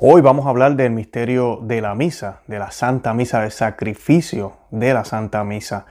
Hoy 0.00 0.20
vamos 0.20 0.46
a 0.46 0.50
hablar 0.50 0.76
del 0.76 0.92
misterio 0.92 1.58
de 1.60 1.80
la 1.80 1.96
misa, 1.96 2.42
de 2.46 2.60
la 2.60 2.70
Santa 2.70 3.14
Misa, 3.14 3.40
del 3.40 3.50
sacrificio 3.50 4.52
de 4.70 4.94
la 4.94 5.04
Santa 5.04 5.42
Misa 5.42 5.86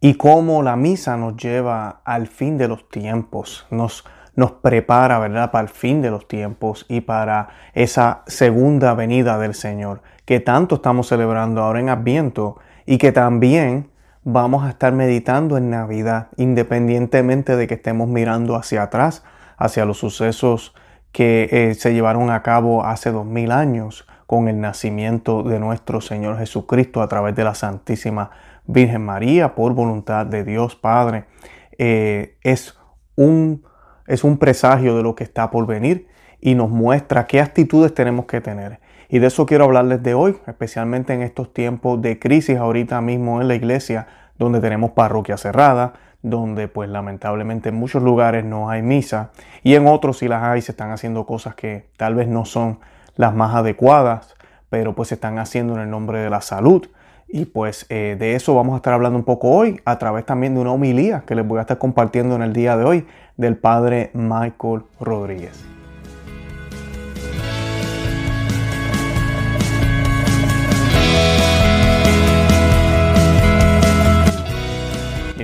y 0.00 0.14
cómo 0.14 0.64
la 0.64 0.74
misa 0.74 1.16
nos 1.16 1.36
lleva 1.36 2.00
al 2.04 2.26
fin 2.26 2.58
de 2.58 2.66
los 2.66 2.88
tiempos, 2.88 3.68
nos, 3.70 4.04
nos 4.34 4.50
prepara, 4.50 5.20
¿verdad?, 5.20 5.52
para 5.52 5.62
el 5.62 5.68
fin 5.68 6.02
de 6.02 6.10
los 6.10 6.26
tiempos 6.26 6.86
y 6.88 7.02
para 7.02 7.50
esa 7.72 8.24
segunda 8.26 8.94
venida 8.94 9.38
del 9.38 9.54
Señor 9.54 10.02
que 10.24 10.40
tanto 10.40 10.74
estamos 10.74 11.06
celebrando 11.06 11.62
ahora 11.62 11.78
en 11.78 11.88
Adviento 11.88 12.56
y 12.84 12.98
que 12.98 13.12
también 13.12 13.92
vamos 14.24 14.64
a 14.64 14.70
estar 14.70 14.92
meditando 14.92 15.56
en 15.56 15.70
Navidad, 15.70 16.30
independientemente 16.36 17.54
de 17.54 17.68
que 17.68 17.74
estemos 17.74 18.08
mirando 18.08 18.56
hacia 18.56 18.82
atrás, 18.82 19.22
hacia 19.56 19.84
los 19.84 19.98
sucesos 19.98 20.74
que 21.12 21.48
eh, 21.50 21.74
se 21.74 21.92
llevaron 21.92 22.30
a 22.30 22.42
cabo 22.42 22.84
hace 22.84 23.12
dos 23.12 23.26
mil 23.26 23.52
años 23.52 24.06
con 24.26 24.48
el 24.48 24.60
nacimiento 24.60 25.42
de 25.42 25.58
nuestro 25.58 26.00
Señor 26.00 26.38
Jesucristo 26.38 27.02
a 27.02 27.08
través 27.08 27.36
de 27.36 27.44
la 27.44 27.54
Santísima 27.54 28.30
Virgen 28.66 29.04
María 29.04 29.54
por 29.54 29.74
voluntad 29.74 30.24
de 30.24 30.42
Dios 30.42 30.74
Padre. 30.74 31.26
Eh, 31.76 32.38
es, 32.42 32.78
un, 33.14 33.64
es 34.06 34.24
un 34.24 34.38
presagio 34.38 34.96
de 34.96 35.02
lo 35.02 35.14
que 35.14 35.24
está 35.24 35.50
por 35.50 35.66
venir 35.66 36.08
y 36.40 36.54
nos 36.54 36.70
muestra 36.70 37.26
qué 37.26 37.40
actitudes 37.40 37.94
tenemos 37.94 38.24
que 38.24 38.40
tener. 38.40 38.80
Y 39.08 39.18
de 39.18 39.26
eso 39.26 39.44
quiero 39.44 39.64
hablarles 39.64 40.02
de 40.02 40.14
hoy, 40.14 40.38
especialmente 40.46 41.12
en 41.12 41.20
estos 41.20 41.52
tiempos 41.52 42.00
de 42.00 42.18
crisis 42.18 42.56
ahorita 42.56 43.00
mismo 43.02 43.42
en 43.42 43.48
la 43.48 43.54
iglesia, 43.54 44.06
donde 44.38 44.60
tenemos 44.60 44.92
parroquia 44.92 45.36
cerrada, 45.36 45.92
donde 46.22 46.68
pues 46.68 46.88
lamentablemente 46.88 47.70
en 47.70 47.74
muchos 47.74 48.02
lugares 48.02 48.44
no 48.44 48.70
hay 48.70 48.82
misa 48.82 49.30
y 49.62 49.74
en 49.74 49.86
otros 49.86 50.18
si 50.18 50.28
las 50.28 50.42
hay 50.42 50.62
se 50.62 50.72
están 50.72 50.92
haciendo 50.92 51.26
cosas 51.26 51.54
que 51.54 51.88
tal 51.96 52.14
vez 52.14 52.28
no 52.28 52.44
son 52.44 52.78
las 53.16 53.34
más 53.34 53.54
adecuadas, 53.54 54.34
pero 54.70 54.94
pues 54.94 55.08
se 55.08 55.16
están 55.16 55.38
haciendo 55.38 55.74
en 55.74 55.80
el 55.80 55.90
nombre 55.90 56.20
de 56.20 56.30
la 56.30 56.40
salud. 56.40 56.88
Y 57.28 57.46
pues 57.46 57.86
eh, 57.88 58.16
de 58.18 58.34
eso 58.34 58.54
vamos 58.54 58.74
a 58.74 58.76
estar 58.76 58.92
hablando 58.92 59.18
un 59.18 59.24
poco 59.24 59.50
hoy 59.50 59.80
a 59.84 59.98
través 59.98 60.26
también 60.26 60.54
de 60.54 60.60
una 60.60 60.72
homilía 60.72 61.24
que 61.26 61.34
les 61.34 61.46
voy 61.46 61.58
a 61.58 61.62
estar 61.62 61.78
compartiendo 61.78 62.36
en 62.36 62.42
el 62.42 62.52
día 62.52 62.76
de 62.76 62.84
hoy 62.84 63.06
del 63.36 63.56
padre 63.56 64.10
Michael 64.12 64.82
Rodríguez. 65.00 65.81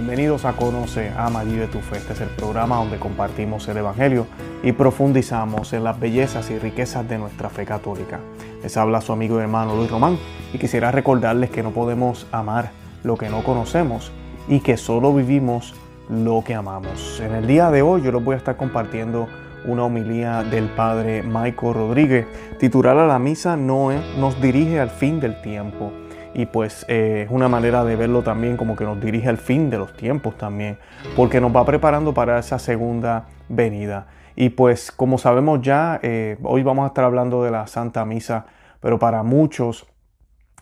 Bienvenidos 0.09 0.47
a 0.47 0.55
Conoce, 0.55 1.13
Ama 1.19 1.45
de 1.45 1.67
tu 1.67 1.81
Fe. 1.81 1.99
Este 1.99 2.15
es 2.15 2.23
el 2.23 2.31
programa 2.31 2.77
donde 2.77 2.97
compartimos 2.97 3.69
el 3.69 3.77
Evangelio 3.77 4.27
y 4.63 4.73
profundizamos 4.73 5.75
en 5.75 5.85
las 5.85 6.01
bellezas 6.01 6.51
y 6.51 6.59
riquezas 6.59 7.07
de 7.07 7.19
nuestra 7.19 7.51
fe 7.51 7.67
católica. 7.67 8.19
Les 8.63 8.75
habla 8.79 9.03
su 9.03 9.13
amigo 9.13 9.39
y 9.39 9.43
hermano 9.43 9.77
Luis 9.77 9.91
Román 9.91 10.17
y 10.55 10.57
quisiera 10.57 10.91
recordarles 10.91 11.51
que 11.51 11.63
no 11.63 11.73
podemos 11.73 12.27
amar 12.33 12.71
lo 13.05 13.19
que 13.19 13.29
no 13.29 13.45
conocemos 13.45 14.11
y 14.49 14.61
que 14.61 14.79
solo 14.79 15.13
vivimos 15.13 15.75
lo 16.09 16.43
que 16.43 16.55
amamos. 16.55 17.21
En 17.21 17.35
el 17.35 17.47
día 17.47 17.71
de 17.71 17.83
hoy 17.83 18.01
yo 18.01 18.11
les 18.11 18.25
voy 18.25 18.33
a 18.33 18.39
estar 18.39 18.57
compartiendo 18.57 19.29
una 19.67 19.85
homilía 19.85 20.43
del 20.43 20.71
padre 20.71 21.23
Michael 21.23 21.75
Rodríguez 21.75 22.27
titulada 22.59 23.07
La 23.07 23.19
misa 23.19 23.59
no 23.59 23.91
nos 24.19 24.41
dirige 24.41 24.81
al 24.81 24.89
fin 24.89 25.21
del 25.21 25.43
tiempo 25.43 25.93
y 26.35 26.47
pues 26.47 26.85
eh, 26.89 27.25
es 27.27 27.31
una 27.31 27.49
manera 27.49 27.85
de 27.85 27.97
verlo 27.97 28.23
también 28.23 28.57
como 28.57 28.77
que 28.77 28.85
nos 28.85 29.01
dirige 29.01 29.29
al 29.29 29.39
fin 29.39 29.71
de 29.71 29.79
los 29.79 29.97
tiempos 29.97 30.37
también, 30.37 30.79
porque 31.17 31.41
nos 31.41 31.55
va 31.55 31.65
preparando 31.65 32.15
para 32.15 32.39
esa 32.39 32.59
segunda 32.59 33.27
venida. 33.49 34.07
Y 34.37 34.51
pues 34.51 34.93
como 34.93 35.19
sabemos 35.19 35.61
ya, 35.63 35.99
eh, 36.03 36.39
hoy 36.43 36.63
vamos 36.63 36.85
a 36.85 36.89
estar 36.89 37.05
hablando 37.05 37.43
de 37.43 37.51
la 37.51 37.67
Santa 37.67 38.05
Misa, 38.05 38.47
pero 38.81 38.99
para 38.99 39.23
muchos 39.23 39.87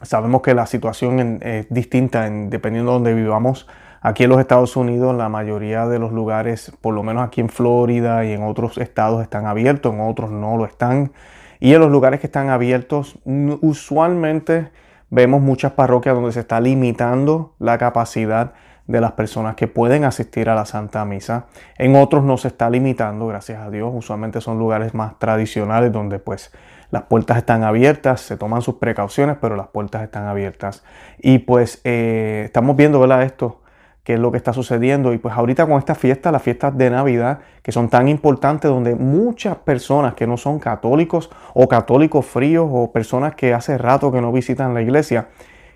sabemos 0.03 0.43
que 0.43 0.55
la 0.55 0.67
situación 0.67 1.41
es 1.43 1.67
distinta 1.69 2.27
en, 2.27 2.49
dependiendo 2.51 2.93
de 2.93 2.95
donde 2.95 3.15
vivamos. 3.15 3.69
Aquí 4.01 4.25
en 4.25 4.31
los 4.31 4.41
Estados 4.41 4.77
Unidos 4.77 5.15
la 5.17 5.29
mayoría 5.29 5.87
de 5.87 5.99
los 5.99 6.13
lugares, 6.13 6.73
por 6.81 6.95
lo 6.95 7.03
menos 7.03 7.27
aquí 7.27 7.41
en 7.41 7.49
Florida 7.49 8.25
y 8.25 8.33
en 8.33 8.45
otros 8.45 8.79
estados 8.79 9.23
están 9.23 9.47
abiertos, 9.47 9.93
en 9.93 10.01
otros 10.01 10.31
no 10.31 10.57
lo 10.57 10.65
están. 10.65 11.13
Y 11.59 11.75
en 11.75 11.81
los 11.81 11.91
lugares 11.91 12.21
que 12.21 12.27
están 12.27 12.51
abiertos, 12.51 13.19
usualmente 13.61 14.71
Vemos 15.17 15.41
muchas 15.41 15.73
parroquias 15.73 16.15
donde 16.15 16.31
se 16.31 16.41
está 16.41 16.61
limitando 16.61 17.55
la 17.59 17.79
capacidad 17.79 18.53
de 18.87 19.01
las 19.01 19.13
personas 19.13 19.57
que 19.57 19.67
pueden 19.67 20.05
asistir 20.05 20.51
a 20.51 20.55
la 20.55 20.67
Santa 20.67 21.07
Misa. 21.07 21.47
En 21.79 21.97
otros 21.97 22.23
no 22.23 22.37
se 22.37 22.49
está 22.49 22.69
limitando, 22.69 23.27
gracias 23.27 23.63
a 23.63 23.71
Dios. 23.71 23.91
Usualmente 23.95 24.43
son 24.43 24.59
lugares 24.59 24.93
más 24.93 25.19
tradicionales 25.19 25.91
donde 25.91 26.19
pues 26.19 26.53
las 26.91 27.05
puertas 27.05 27.39
están 27.39 27.65
abiertas, 27.65 28.21
se 28.21 28.37
toman 28.37 28.61
sus 28.61 28.75
precauciones, 28.75 29.39
pero 29.41 29.57
las 29.57 29.69
puertas 29.69 30.03
están 30.03 30.27
abiertas. 30.27 30.85
Y 31.17 31.39
pues 31.39 31.81
eh, 31.85 32.43
estamos 32.45 32.77
viendo, 32.77 33.01
¿verdad? 33.01 33.23
Esto 33.23 33.63
qué 34.07 34.15
es 34.15 34.21
lo 34.21 34.31
que 34.31 34.37
está 34.37 34.53
sucediendo. 34.53 35.13
Y 35.13 35.19
pues 35.19 35.35
ahorita 35.37 35.67
con 35.67 35.79
esta 35.79 35.97
fiesta, 35.97 36.31
las 36.31 36.41
fiestas 36.41 36.79
de 36.79 36.91
Navidad, 36.91 37.41
que 37.61 37.73
son 37.73 37.89
tan 37.89 38.07
importantes, 38.07 38.71
donde 38.71 38.95
muchas 38.95 39.57
personas 39.57 40.15
que 40.15 40.29
no 40.29 40.37
son 40.37 40.61
católicos 40.61 41.29
o 41.55 41.67
católicos 41.67 42.25
fríos 42.25 42.69
o 42.71 42.93
personas 42.93 43.35
que 43.35 43.53
hace 43.53 43.77
rato 43.77 44.13
que 44.13 44.21
no 44.21 44.31
visitan 44.31 44.75
la 44.75 44.81
iglesia, 44.81 45.27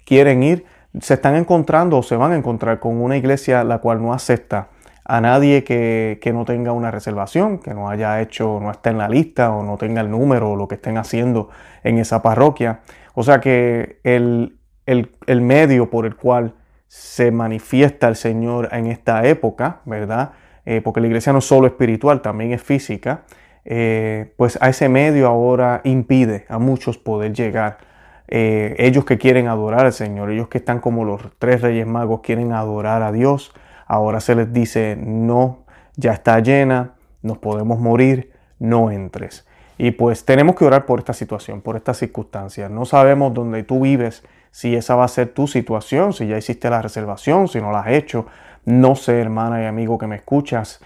quieren 0.05 0.45
ir, 0.45 0.65
se 1.01 1.15
están 1.15 1.35
encontrando 1.35 1.99
o 1.99 2.05
se 2.05 2.15
van 2.15 2.31
a 2.31 2.37
encontrar 2.37 2.79
con 2.79 3.03
una 3.03 3.17
iglesia 3.17 3.65
la 3.65 3.79
cual 3.79 4.01
no 4.01 4.13
acepta 4.13 4.69
a 5.05 5.21
nadie 5.21 5.65
que, 5.65 6.31
no 6.33 6.45
tenga 6.45 6.71
una 6.71 6.93
reservación, 6.93 7.59
que 7.59 7.75
no 7.75 7.91
haya 7.91 8.21
hecho, 8.21 8.61
no 8.63 8.71
esté 8.71 8.91
en 8.91 8.99
la 8.99 9.09
lista 9.09 9.51
o 9.51 9.65
no 9.65 9.77
tenga 9.77 10.03
el 10.03 10.09
número 10.09 10.53
o 10.53 10.57
lo 10.57 10.69
que 10.69 10.77
estén 10.77 10.99
haciendo 10.99 11.49
en 11.83 11.99
esa 11.99 12.23
parroquia. 12.23 12.83
O 13.15 13.25
sea 13.25 13.41
que 13.41 13.99
el, 14.05 14.57
el 14.87 15.41
medio 15.41 15.91
por 15.91 16.07
el 16.07 16.15
cual 16.15 16.55
se 16.91 17.31
manifiesta 17.31 18.09
el 18.09 18.17
Señor 18.17 18.69
en 18.73 18.89
esta 18.89 19.25
época, 19.25 19.81
¿verdad? 19.85 20.33
Eh, 20.67 20.81
porque 20.81 21.01
la 21.01 21.07
iglesia 21.07 21.33
no 21.33 21.39
es 21.39 21.45
solo 21.45 21.69
espiritual, 21.69 22.21
también 22.21 22.53
es 22.53 22.65
física, 22.65 23.23
eh, 23.65 24.35
pues 24.37 24.59
a 24.61 24.71
ese 24.71 24.89
medio 24.89 25.29
ahora 25.29 25.83
impide 25.85 26.47
a 26.49 26.59
muchos 26.59 26.99
poder 26.99 27.33
llegar. 27.33 27.79
Eh, 28.27 28.75
ellos 28.79 29.05
que 29.05 29.19
quieren 29.19 29.47
adorar 29.47 29.87
al 29.87 29.93
Señor, 29.93 30.33
ellos 30.33 30.49
que 30.49 30.59
están 30.59 30.81
como 30.81 31.05
los 31.05 31.23
tres 31.39 31.61
reyes 31.61 31.87
magos, 31.87 32.23
quieren 32.23 32.53
adorar 32.53 33.05
a 33.05 33.13
Dios, 33.13 33.55
ahora 33.87 34.19
se 34.19 34.35
les 34.35 34.53
dice, 34.53 34.97
no, 34.99 35.67
ya 35.95 36.13
está 36.13 36.41
llena, 36.41 36.95
nos 37.23 37.39
podemos 37.39 37.79
morir, 37.79 38.33
no 38.59 38.91
entres. 38.91 39.47
Y 39.79 39.93
pues 39.93 40.25
tenemos 40.25 40.57
que 40.57 40.65
orar 40.65 40.87
por 40.87 40.99
esta 40.99 41.13
situación, 41.13 41.61
por 41.61 41.77
estas 41.77 41.99
circunstancias. 41.99 42.69
No 42.69 42.85
sabemos 42.85 43.33
dónde 43.33 43.63
tú 43.63 43.83
vives, 43.83 44.25
si 44.51 44.75
esa 44.75 44.97
va 44.97 45.05
a 45.05 45.09
ser 45.09 45.29
tu 45.29 45.47
situación, 45.47 46.13
si 46.13 46.27
ya 46.27 46.37
hiciste 46.37 46.71
la 46.71 46.83
reservación, 46.83 47.49
si 47.49 47.61
no 47.61 47.73
la 47.73 47.81
has 47.81 47.89
hecho. 47.89 48.27
No 48.65 48.95
sé, 48.95 49.21
hermana 49.21 49.63
y 49.63 49.67
amigo 49.67 49.99
que 49.99 50.07
me 50.07 50.17
escuchas. 50.17 50.81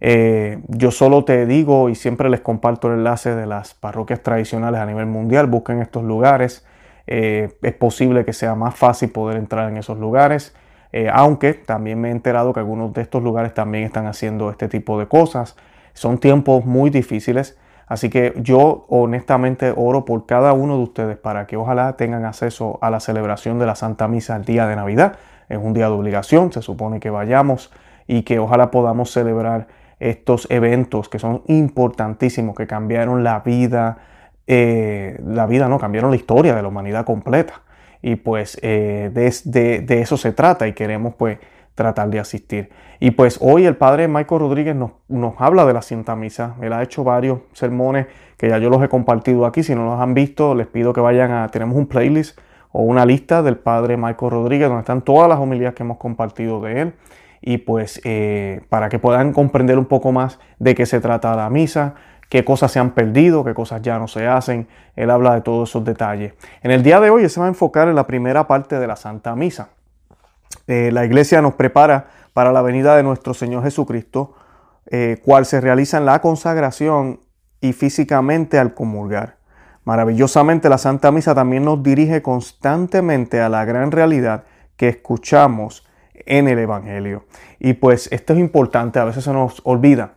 Eh, 0.00 0.60
yo 0.68 0.90
solo 0.90 1.24
te 1.24 1.44
digo 1.46 1.88
y 1.88 1.94
siempre 1.94 2.30
les 2.30 2.40
comparto 2.40 2.88
el 2.88 2.98
enlace 2.98 3.34
de 3.34 3.46
las 3.46 3.74
parroquias 3.74 4.22
tradicionales 4.22 4.80
a 4.80 4.86
nivel 4.86 5.06
mundial. 5.06 5.46
Busquen 5.46 5.80
estos 5.80 6.04
lugares. 6.04 6.64
Eh, 7.06 7.56
es 7.62 7.74
posible 7.74 8.24
que 8.24 8.32
sea 8.32 8.54
más 8.54 8.76
fácil 8.76 9.10
poder 9.10 9.38
entrar 9.38 9.68
en 9.70 9.76
esos 9.76 9.98
lugares. 9.98 10.54
Eh, 10.92 11.10
aunque 11.12 11.54
también 11.54 12.00
me 12.00 12.08
he 12.08 12.12
enterado 12.12 12.52
que 12.52 12.60
algunos 12.60 12.92
de 12.94 13.02
estos 13.02 13.22
lugares 13.22 13.52
también 13.54 13.84
están 13.84 14.06
haciendo 14.06 14.50
este 14.50 14.68
tipo 14.68 14.98
de 14.98 15.06
cosas. 15.06 15.56
Son 15.92 16.18
tiempos 16.18 16.64
muy 16.64 16.90
difíciles. 16.90 17.58
Así 17.88 18.10
que 18.10 18.34
yo 18.36 18.84
honestamente 18.88 19.72
oro 19.74 20.04
por 20.04 20.26
cada 20.26 20.52
uno 20.52 20.76
de 20.76 20.82
ustedes 20.82 21.16
para 21.16 21.46
que 21.46 21.56
ojalá 21.56 21.94
tengan 21.96 22.24
acceso 22.24 22.78
a 22.82 22.90
la 22.90 23.00
celebración 23.00 23.58
de 23.58 23.66
la 23.66 23.74
Santa 23.74 24.08
Misa 24.08 24.36
el 24.36 24.44
día 24.44 24.66
de 24.66 24.76
Navidad. 24.76 25.16
Es 25.48 25.58
un 25.58 25.72
día 25.72 25.86
de 25.86 25.92
obligación, 25.92 26.52
se 26.52 26.60
supone 26.60 27.00
que 27.00 27.08
vayamos 27.08 27.72
y 28.06 28.22
que 28.22 28.38
ojalá 28.38 28.70
podamos 28.70 29.10
celebrar 29.10 29.68
estos 30.00 30.46
eventos 30.50 31.08
que 31.08 31.18
son 31.18 31.42
importantísimos, 31.46 32.54
que 32.54 32.66
cambiaron 32.66 33.24
la 33.24 33.40
vida, 33.40 33.98
eh, 34.46 35.18
la 35.26 35.46
vida 35.46 35.68
no, 35.68 35.78
cambiaron 35.78 36.10
la 36.10 36.16
historia 36.16 36.54
de 36.54 36.62
la 36.62 36.68
humanidad 36.68 37.06
completa. 37.06 37.62
Y 38.02 38.16
pues 38.16 38.58
eh, 38.62 39.10
de, 39.12 39.80
de 39.80 40.00
eso 40.00 40.16
se 40.16 40.32
trata 40.32 40.68
y 40.68 40.72
queremos 40.72 41.14
pues 41.14 41.38
tratar 41.78 42.10
de 42.10 42.18
asistir. 42.18 42.70
Y 42.98 43.12
pues 43.12 43.38
hoy 43.40 43.64
el 43.64 43.76
padre 43.76 44.08
Michael 44.08 44.40
Rodríguez 44.40 44.76
nos, 44.76 45.34
habla 45.38 45.64
de 45.64 45.72
la 45.72 45.80
Santa 45.80 46.16
Misa. 46.16 46.56
Él 46.60 46.72
ha 46.72 46.82
hecho 46.82 47.04
varios 47.04 47.38
sermones 47.52 48.08
que 48.36 48.48
ya 48.48 48.58
yo 48.58 48.68
los 48.68 48.82
he 48.82 48.88
compartido 48.88 49.46
aquí. 49.46 49.62
Si 49.62 49.74
no 49.76 49.84
los 49.84 50.00
han 50.00 50.12
visto, 50.12 50.56
les 50.56 50.66
pido 50.66 50.92
que 50.92 51.00
vayan 51.00 51.30
a... 51.30 51.48
Tenemos 51.48 51.76
un 51.76 51.86
playlist 51.86 52.38
o 52.72 52.82
una 52.82 53.06
lista 53.06 53.42
del 53.42 53.56
padre 53.56 53.96
Michael 53.96 54.32
Rodríguez 54.32 54.68
donde 54.68 54.80
están 54.80 55.02
todas 55.02 55.28
las 55.28 55.38
homilías 55.38 55.72
que 55.74 55.84
hemos 55.84 55.98
compartido 55.98 56.60
de 56.60 56.80
él. 56.80 56.94
Y 57.40 57.58
pues 57.58 58.00
eh, 58.02 58.62
para 58.68 58.88
que 58.88 58.98
puedan 58.98 59.32
comprender 59.32 59.78
un 59.78 59.86
poco 59.86 60.10
más 60.10 60.40
de 60.58 60.74
qué 60.74 60.84
se 60.84 61.00
trata 61.00 61.36
la 61.36 61.48
misa, 61.48 61.94
qué 62.28 62.44
cosas 62.44 62.72
se 62.72 62.80
han 62.80 62.90
perdido, 62.90 63.44
qué 63.44 63.54
cosas 63.54 63.80
ya 63.82 64.00
no 64.00 64.08
se 64.08 64.26
hacen. 64.26 64.66
Él 64.96 65.10
habla 65.10 65.34
de 65.34 65.42
todos 65.42 65.70
esos 65.70 65.84
detalles. 65.84 66.34
En 66.62 66.72
el 66.72 66.82
día 66.82 66.98
de 66.98 67.10
hoy 67.10 67.28
se 67.28 67.38
va 67.38 67.46
a 67.46 67.48
enfocar 67.48 67.86
en 67.86 67.94
la 67.94 68.08
primera 68.08 68.48
parte 68.48 68.80
de 68.80 68.88
la 68.88 68.96
Santa 68.96 69.36
Misa. 69.36 69.68
Eh, 70.66 70.90
la 70.92 71.04
iglesia 71.04 71.42
nos 71.42 71.54
prepara 71.54 72.08
para 72.32 72.52
la 72.52 72.62
venida 72.62 72.96
de 72.96 73.02
nuestro 73.02 73.34
Señor 73.34 73.62
Jesucristo, 73.64 74.34
eh, 74.90 75.20
cual 75.24 75.46
se 75.46 75.60
realiza 75.60 75.98
en 75.98 76.06
la 76.06 76.20
consagración 76.20 77.20
y 77.60 77.72
físicamente 77.72 78.58
al 78.58 78.74
comulgar. 78.74 79.36
Maravillosamente 79.84 80.68
la 80.68 80.78
Santa 80.78 81.10
Misa 81.10 81.34
también 81.34 81.64
nos 81.64 81.82
dirige 81.82 82.22
constantemente 82.22 83.40
a 83.40 83.48
la 83.48 83.64
gran 83.64 83.90
realidad 83.90 84.44
que 84.76 84.88
escuchamos 84.88 85.86
en 86.26 86.48
el 86.48 86.58
Evangelio. 86.58 87.24
Y 87.58 87.72
pues 87.74 88.08
esto 88.12 88.34
es 88.34 88.38
importante, 88.38 88.98
a 88.98 89.04
veces 89.04 89.24
se 89.24 89.32
nos 89.32 89.60
olvida. 89.64 90.14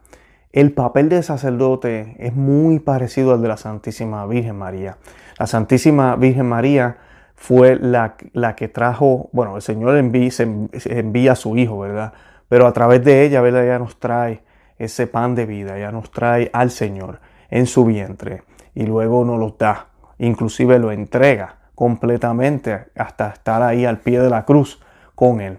El 0.51 0.73
papel 0.73 1.07
del 1.07 1.23
sacerdote 1.23 2.17
es 2.19 2.35
muy 2.35 2.79
parecido 2.79 3.33
al 3.33 3.41
de 3.41 3.47
la 3.47 3.57
Santísima 3.57 4.25
Virgen 4.25 4.57
María. 4.57 4.97
La 5.39 5.47
Santísima 5.47 6.17
Virgen 6.17 6.49
María 6.49 6.97
fue 7.41 7.75
la, 7.75 8.17
la 8.33 8.55
que 8.55 8.67
trajo, 8.67 9.31
bueno, 9.31 9.55
el 9.55 9.63
Señor 9.63 9.97
envía, 9.97 11.31
a 11.31 11.35
su 11.35 11.57
Hijo, 11.57 11.79
¿verdad? 11.79 12.13
Pero 12.47 12.67
a 12.67 12.71
través 12.71 13.03
de 13.03 13.25
ella, 13.25 13.41
¿verdad? 13.41 13.63
Ella 13.63 13.79
nos 13.79 13.99
trae 13.99 14.43
ese 14.77 15.07
pan 15.07 15.33
de 15.33 15.47
vida, 15.47 15.75
ella 15.75 15.91
nos 15.91 16.11
trae 16.11 16.51
al 16.53 16.69
Señor 16.69 17.19
en 17.49 17.65
su 17.65 17.83
vientre 17.83 18.43
y 18.75 18.85
luego 18.85 19.25
nos 19.25 19.39
lo 19.39 19.55
da, 19.57 19.87
inclusive 20.19 20.77
lo 20.77 20.91
entrega 20.91 21.55
completamente 21.73 22.85
hasta 22.95 23.29
estar 23.29 23.63
ahí 23.63 23.85
al 23.85 24.01
pie 24.01 24.19
de 24.19 24.29
la 24.29 24.45
cruz 24.45 24.79
con 25.15 25.41
Él. 25.41 25.57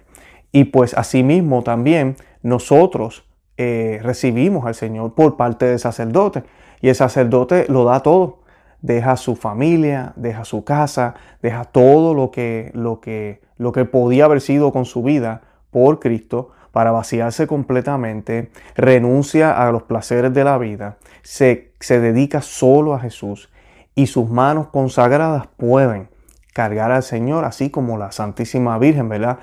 Y 0.53 0.67
pues 0.67 0.95
asimismo 0.95 1.65
también 1.65 2.15
nosotros 2.43 3.25
eh, 3.57 3.99
recibimos 4.05 4.67
al 4.67 4.77
Señor 4.77 5.15
por 5.15 5.37
parte 5.37 5.67
del 5.67 5.81
sacerdote. 5.81 6.45
Y 6.81 6.91
el 6.91 6.95
sacerdote 6.95 7.67
lo 7.69 7.85
da 7.85 8.05
todo. 8.05 8.42
Deja 8.83 9.17
su 9.17 9.37
familia, 9.37 10.13
deja 10.17 10.45
su 10.45 10.65
casa, 10.65 11.15
deja 11.41 11.65
todo 11.65 12.15
lo 12.15 12.31
que, 12.31 12.71
lo 12.75 13.01
que, 13.01 13.41
lo 13.57 13.73
que 13.73 13.85
podía 13.85 14.27
haber 14.27 14.41
sido 14.41 14.73
con 14.73 14.85
su 14.85 15.03
vida 15.03 15.43
por 15.71 16.01
Cristo 16.01 16.51
para 16.73 16.91
vaciarse 16.91 17.47
completamente, 17.47 18.51
renuncia 18.75 19.53
a 19.53 19.71
los 19.73 19.85
placeres 19.85 20.33
de 20.35 20.45
la 20.45 20.59
vida, 20.59 20.97
se, 21.23 21.73
se 21.81 22.01
dedica 22.01 22.41
solo 22.41 22.95
a 22.95 23.01
Jesús 23.01 23.51
y 23.95 24.07
sus 24.07 24.29
manos 24.29 24.69
consagradas 24.69 25.47
pueden 25.57 26.09
cargar 26.53 26.91
al 26.93 27.03
Señor, 27.03 27.45
así 27.45 27.71
como 27.71 27.99
la 27.99 28.13
Santísima 28.13 28.79
Virgen, 28.79 29.09
¿verdad? 29.09 29.39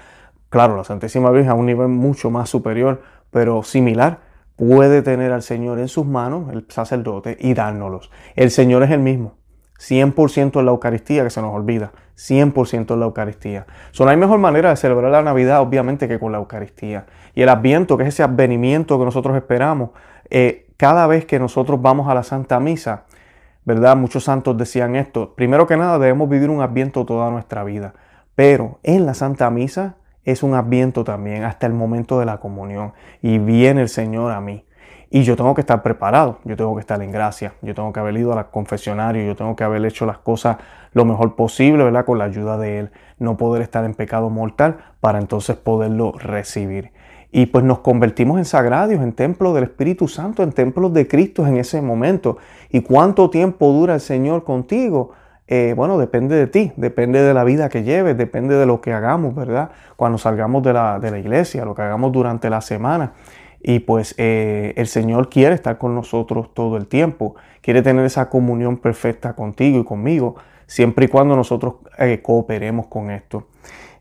Claro, 0.49 0.75
la 0.75 0.83
Santísima 0.83 1.31
Virgen 1.31 1.51
a 1.51 1.55
un 1.55 1.67
nivel 1.67 1.87
mucho 1.87 2.31
más 2.31 2.49
superior, 2.49 3.01
pero 3.31 3.63
similar, 3.63 4.19
puede 4.59 5.01
tener 5.01 5.31
al 5.31 5.41
Señor 5.41 5.79
en 5.79 5.87
sus 5.87 6.05
manos, 6.05 6.51
el 6.51 6.65
sacerdote, 6.67 7.37
y 7.39 7.53
dárnoslos. 7.53 8.11
El 8.35 8.51
Señor 8.51 8.83
es 8.83 8.91
el 8.91 8.99
mismo. 8.99 9.35
100% 9.79 10.59
en 10.59 10.65
la 10.65 10.71
Eucaristía, 10.71 11.23
que 11.23 11.29
se 11.29 11.41
nos 11.41 11.55
olvida. 11.55 11.93
100% 12.17 12.93
en 12.93 12.99
la 12.99 13.05
Eucaristía. 13.05 13.65
So, 13.91 14.03
no 14.03 14.11
hay 14.11 14.17
mejor 14.17 14.37
manera 14.39 14.69
de 14.69 14.75
celebrar 14.75 15.11
la 15.11 15.21
Navidad, 15.21 15.61
obviamente, 15.61 16.09
que 16.09 16.19
con 16.19 16.33
la 16.33 16.39
Eucaristía. 16.39 17.05
Y 17.33 17.41
el 17.41 17.47
Adviento, 17.47 17.95
que 17.95 18.03
es 18.03 18.09
ese 18.09 18.21
advenimiento 18.21 18.99
que 18.99 19.05
nosotros 19.05 19.37
esperamos, 19.37 19.91
eh, 20.29 20.67
cada 20.75 21.07
vez 21.07 21.25
que 21.25 21.39
nosotros 21.39 21.81
vamos 21.81 22.09
a 22.09 22.13
la 22.13 22.23
Santa 22.23 22.59
Misa, 22.59 23.05
¿verdad? 23.63 23.95
Muchos 23.95 24.25
santos 24.25 24.57
decían 24.57 24.97
esto. 24.97 25.35
Primero 25.35 25.67
que 25.67 25.77
nada, 25.77 25.97
debemos 25.99 26.27
vivir 26.27 26.49
un 26.49 26.61
Adviento 26.61 27.05
toda 27.05 27.31
nuestra 27.31 27.63
vida. 27.63 27.93
Pero 28.35 28.79
en 28.83 29.05
la 29.05 29.13
Santa 29.13 29.49
Misa 29.49 29.95
es 30.31 30.43
un 30.43 30.53
adviento 30.53 31.03
también 31.03 31.43
hasta 31.43 31.65
el 31.67 31.73
momento 31.73 32.19
de 32.19 32.25
la 32.25 32.39
comunión. 32.39 32.93
Y 33.21 33.37
viene 33.37 33.81
el 33.81 33.89
Señor 33.89 34.31
a 34.31 34.41
mí. 34.41 34.65
Y 35.11 35.23
yo 35.23 35.35
tengo 35.35 35.55
que 35.55 35.61
estar 35.61 35.81
preparado, 35.81 36.37
yo 36.43 36.55
tengo 36.55 36.75
que 36.75 36.81
estar 36.81 37.01
en 37.01 37.11
gracia, 37.11 37.53
yo 37.63 37.73
tengo 37.73 37.91
que 37.91 37.99
haber 37.99 38.15
ido 38.15 38.31
al 38.37 38.51
confesionario, 38.51 39.25
yo 39.25 39.35
tengo 39.35 39.55
que 39.55 39.63
haber 39.63 39.83
hecho 39.83 40.05
las 40.05 40.19
cosas 40.19 40.57
lo 40.93 41.03
mejor 41.03 41.35
posible, 41.35 41.83
¿verdad? 41.83 42.05
Con 42.05 42.19
la 42.19 42.25
ayuda 42.25 42.59
de 42.59 42.79
Él, 42.79 42.91
no 43.17 43.35
poder 43.35 43.63
estar 43.63 43.83
en 43.85 43.95
pecado 43.95 44.29
mortal 44.29 44.77
para 44.99 45.17
entonces 45.17 45.55
poderlo 45.55 46.11
recibir. 46.11 46.91
Y 47.31 47.47
pues 47.47 47.63
nos 47.63 47.79
convertimos 47.79 48.37
en 48.37 48.45
sagradios, 48.45 49.01
en 49.01 49.13
templos 49.13 49.55
del 49.55 49.63
Espíritu 49.63 50.07
Santo, 50.07 50.43
en 50.43 50.51
templos 50.51 50.93
de 50.93 51.07
Cristo 51.07 51.45
en 51.45 51.57
ese 51.57 51.81
momento. 51.81 52.37
¿Y 52.69 52.81
cuánto 52.81 53.31
tiempo 53.31 53.71
dura 53.71 53.95
el 53.95 54.01
Señor 54.01 54.43
contigo? 54.43 55.11
Eh, 55.51 55.73
bueno, 55.75 55.97
depende 55.97 56.35
de 56.35 56.45
ti, 56.45 56.71
depende 56.75 57.23
de 57.23 57.33
la 57.33 57.43
vida 57.43 57.69
que 57.69 57.81
lleves, 57.81 58.15
depende 58.15 58.53
de 58.53 58.67
lo 58.67 58.81
que 58.81 58.93
hagamos, 58.93 59.33
¿verdad? 59.33 59.71
Cuando 59.95 60.19
salgamos 60.19 60.61
de 60.61 60.73
la, 60.73 60.99
de 60.99 61.09
la 61.09 61.17
iglesia, 61.17 61.65
lo 61.65 61.73
que 61.73 61.81
hagamos 61.81 62.11
durante 62.11 62.51
la 62.51 62.61
semana. 62.61 63.13
Y 63.59 63.79
pues 63.79 64.13
eh, 64.19 64.75
el 64.77 64.85
Señor 64.85 65.27
quiere 65.29 65.55
estar 65.55 65.79
con 65.79 65.95
nosotros 65.95 66.53
todo 66.53 66.77
el 66.77 66.85
tiempo, 66.85 67.33
quiere 67.61 67.81
tener 67.81 68.05
esa 68.05 68.29
comunión 68.29 68.77
perfecta 68.77 69.33
contigo 69.33 69.79
y 69.79 69.83
conmigo, 69.83 70.35
siempre 70.67 71.05
y 71.05 71.07
cuando 71.07 71.35
nosotros 71.35 71.77
eh, 71.97 72.21
cooperemos 72.21 72.85
con 72.85 73.09
esto. 73.09 73.47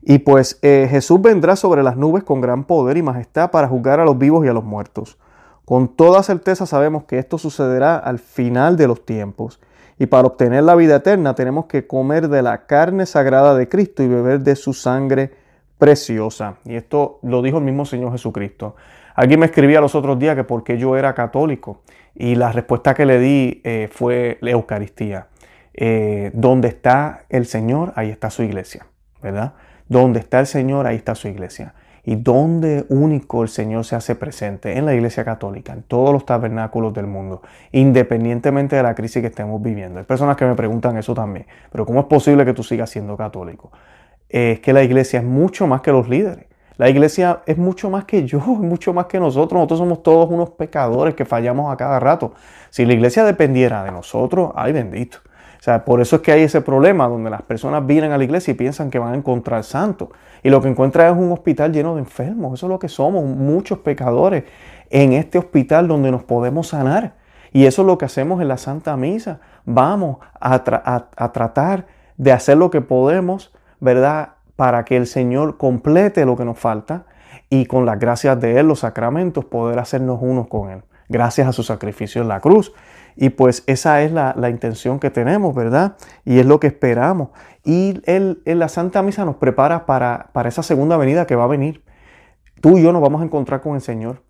Y 0.02 0.18
pues 0.18 0.60
Jesús 0.62 1.20
vendrá 1.20 1.56
sobre 1.56 1.82
las 1.82 1.96
nubes 1.96 2.24
con 2.24 2.40
gran 2.40 2.64
poder 2.64 2.96
y 2.96 3.02
majestad 3.02 3.50
para 3.50 3.68
juzgar 3.68 4.00
a 4.00 4.04
los 4.04 4.16
vivos 4.16 4.44
y 4.44 4.48
a 4.48 4.52
los 4.52 4.64
muertos. 4.64 5.18
Con 5.64 5.88
toda 5.88 6.22
certeza 6.22 6.66
sabemos 6.66 7.04
que 7.04 7.18
esto 7.18 7.36
sucederá 7.36 7.96
al 7.96 8.18
final 8.18 8.76
de 8.76 8.86
los 8.86 9.04
tiempos. 9.04 9.60
Y 9.98 10.06
para 10.06 10.28
obtener 10.28 10.62
la 10.62 10.76
vida 10.76 10.96
eterna 10.96 11.34
tenemos 11.34 11.66
que 11.66 11.86
comer 11.86 12.28
de 12.28 12.42
la 12.42 12.66
carne 12.66 13.06
sagrada 13.06 13.54
de 13.54 13.68
Cristo 13.68 14.02
y 14.02 14.08
beber 14.08 14.40
de 14.40 14.54
su 14.56 14.72
sangre 14.72 15.32
preciosa. 15.78 16.56
Y 16.64 16.76
esto 16.76 17.18
lo 17.22 17.42
dijo 17.42 17.58
el 17.58 17.64
mismo 17.64 17.84
Señor 17.84 18.12
Jesucristo. 18.12 18.76
Alguien 19.14 19.40
me 19.40 19.46
escribía 19.46 19.80
los 19.80 19.94
otros 19.94 20.18
días 20.18 20.36
que 20.36 20.44
porque 20.44 20.78
yo 20.78 20.96
era 20.96 21.14
católico 21.14 21.82
y 22.14 22.36
la 22.36 22.52
respuesta 22.52 22.94
que 22.94 23.06
le 23.06 23.18
di 23.18 23.60
eh, 23.64 23.88
fue 23.90 24.38
la 24.40 24.52
Eucaristía. 24.52 25.26
Eh, 25.80 26.30
donde 26.34 26.68
está 26.68 27.24
el 27.28 27.46
Señor, 27.46 27.92
ahí 27.94 28.10
está 28.10 28.30
su 28.30 28.42
iglesia, 28.42 28.86
¿verdad? 29.22 29.54
Donde 29.88 30.18
está 30.18 30.40
el 30.40 30.46
Señor, 30.46 30.88
ahí 30.88 30.96
está 30.96 31.14
su 31.14 31.28
iglesia 31.28 31.74
y 32.08 32.16
donde 32.16 32.86
único 32.88 33.42
el 33.42 33.50
Señor 33.50 33.84
se 33.84 33.94
hace 33.94 34.14
presente 34.14 34.78
en 34.78 34.86
la 34.86 34.94
Iglesia 34.94 35.26
Católica, 35.26 35.74
en 35.74 35.82
todos 35.82 36.10
los 36.10 36.24
tabernáculos 36.24 36.94
del 36.94 37.06
mundo, 37.06 37.42
independientemente 37.70 38.76
de 38.76 38.82
la 38.82 38.94
crisis 38.94 39.20
que 39.20 39.26
estemos 39.26 39.60
viviendo. 39.60 39.98
Hay 39.98 40.06
personas 40.06 40.34
que 40.38 40.46
me 40.46 40.54
preguntan 40.54 40.96
eso 40.96 41.12
también, 41.12 41.44
pero 41.70 41.84
¿cómo 41.84 42.00
es 42.00 42.06
posible 42.06 42.46
que 42.46 42.54
tú 42.54 42.62
sigas 42.62 42.88
siendo 42.88 43.14
católico? 43.14 43.72
Es 44.26 44.58
que 44.60 44.72
la 44.72 44.82
Iglesia 44.82 45.18
es 45.18 45.26
mucho 45.26 45.66
más 45.66 45.82
que 45.82 45.92
los 45.92 46.08
líderes. 46.08 46.46
La 46.78 46.88
Iglesia 46.88 47.42
es 47.44 47.58
mucho 47.58 47.90
más 47.90 48.06
que 48.06 48.24
yo, 48.24 48.38
es 48.38 48.46
mucho 48.46 48.94
más 48.94 49.04
que 49.04 49.20
nosotros. 49.20 49.58
Nosotros 49.58 49.78
somos 49.78 50.02
todos 50.02 50.30
unos 50.30 50.48
pecadores 50.52 51.14
que 51.14 51.26
fallamos 51.26 51.70
a 51.70 51.76
cada 51.76 52.00
rato. 52.00 52.32
Si 52.70 52.86
la 52.86 52.94
Iglesia 52.94 53.22
dependiera 53.22 53.84
de 53.84 53.92
nosotros, 53.92 54.52
ay 54.54 54.72
bendito. 54.72 55.18
O 55.58 55.62
sea, 55.62 55.84
por 55.84 56.00
eso 56.00 56.16
es 56.16 56.22
que 56.22 56.30
hay 56.30 56.42
ese 56.42 56.60
problema 56.60 57.08
donde 57.08 57.30
las 57.30 57.42
personas 57.42 57.84
vienen 57.84 58.12
a 58.12 58.18
la 58.18 58.24
iglesia 58.24 58.52
y 58.52 58.54
piensan 58.54 58.90
que 58.90 58.98
van 58.98 59.14
a 59.14 59.16
encontrar 59.16 59.64
santos. 59.64 60.08
Y 60.42 60.50
lo 60.50 60.62
que 60.62 60.68
encuentran 60.68 61.12
es 61.12 61.20
un 61.20 61.32
hospital 61.32 61.72
lleno 61.72 61.94
de 61.94 62.00
enfermos. 62.00 62.54
Eso 62.54 62.66
es 62.66 62.70
lo 62.70 62.78
que 62.78 62.88
somos, 62.88 63.24
muchos 63.24 63.78
pecadores 63.78 64.44
en 64.90 65.12
este 65.12 65.36
hospital 65.36 65.88
donde 65.88 66.12
nos 66.12 66.22
podemos 66.22 66.68
sanar. 66.68 67.14
Y 67.52 67.66
eso 67.66 67.82
es 67.82 67.86
lo 67.86 67.98
que 67.98 68.04
hacemos 68.04 68.40
en 68.40 68.48
la 68.48 68.56
Santa 68.56 68.96
Misa. 68.96 69.40
Vamos 69.64 70.18
a, 70.40 70.62
tratar 70.62 71.86
de 72.16 72.32
hacer 72.32 72.56
lo 72.56 72.70
que 72.70 72.80
podemos, 72.80 73.52
¿verdad? 73.80 74.34
Para 74.54 74.84
que 74.84 74.96
el 74.96 75.06
Señor 75.06 75.56
complete 75.56 76.24
lo 76.24 76.36
que 76.36 76.44
nos 76.44 76.58
falta 76.58 77.06
y 77.50 77.66
con 77.66 77.86
las 77.86 77.98
gracias 77.98 78.40
de 78.40 78.58
Él, 78.60 78.68
los 78.68 78.80
sacramentos, 78.80 79.44
poder 79.44 79.78
hacernos 79.78 80.18
unos 80.20 80.46
con 80.48 80.70
Él. 80.70 80.82
Gracias 81.08 81.48
a 81.48 81.52
su 81.52 81.62
sacrificio 81.62 82.20
en 82.22 82.28
la 82.28 82.40
cruz. 82.40 82.72
Y 83.20 83.30
pues 83.30 83.64
esa 83.66 84.02
es 84.02 84.12
la, 84.12 84.48
intención 84.48 85.00
que 85.00 85.10
tenemos, 85.10 85.52
¿verdad? 85.52 85.96
Y 86.24 86.38
es 86.38 86.46
lo 86.46 86.60
que 86.60 86.68
esperamos. 86.68 87.30
Y 87.64 88.00
en 88.06 88.58
la 88.60 88.68
Santa 88.68 89.02
Misa 89.02 89.24
nos 89.24 89.34
prepara 89.34 89.86
para, 89.86 90.30
para 90.32 90.48
esa 90.48 90.62
segunda 90.62 90.96
venida 90.96 91.26
que 91.26 91.34
va 91.34 91.42
a 91.42 91.48
venir. 91.48 91.82
Tú 92.60 92.78
y 92.78 92.82
yo 92.84 92.92
nos 92.92 93.02
vamos 93.02 93.20
a 93.20 93.24
encontrar 93.24 93.60
con 93.60 93.74
el 93.74 93.80
Señor. 93.80 94.22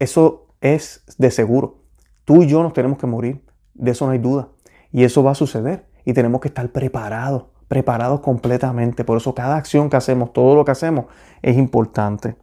Eso 0.00 0.48
es 0.60 1.04
de 1.16 1.30
seguro. 1.30 1.84
Tú 2.24 2.42
y 2.42 2.48
yo 2.48 2.64
nos 2.64 2.72
tenemos 2.72 2.98
que 2.98 3.06
morir. 3.06 3.44
De 3.72 3.92
eso 3.92 4.04
no 4.06 4.10
hay 4.10 4.18
duda. 4.18 4.48
Y 4.90 5.04
eso 5.04 5.22
va 5.22 5.30
a 5.30 5.36
suceder. 5.36 5.86
Y 6.04 6.12
tenemos 6.12 6.40
que 6.40 6.48
estar 6.48 6.68
preparados, 6.70 7.44
preparados 7.68 8.18
completamente. 8.18 9.04
Por 9.04 9.18
eso 9.18 9.32
cada 9.32 9.54
acción 9.54 9.88
que 9.88 9.96
hacemos, 9.96 10.32
todo 10.32 10.56
lo 10.56 10.64
que 10.64 10.72
hacemos, 10.72 11.04
es 11.40 11.56
importante. 11.56 12.34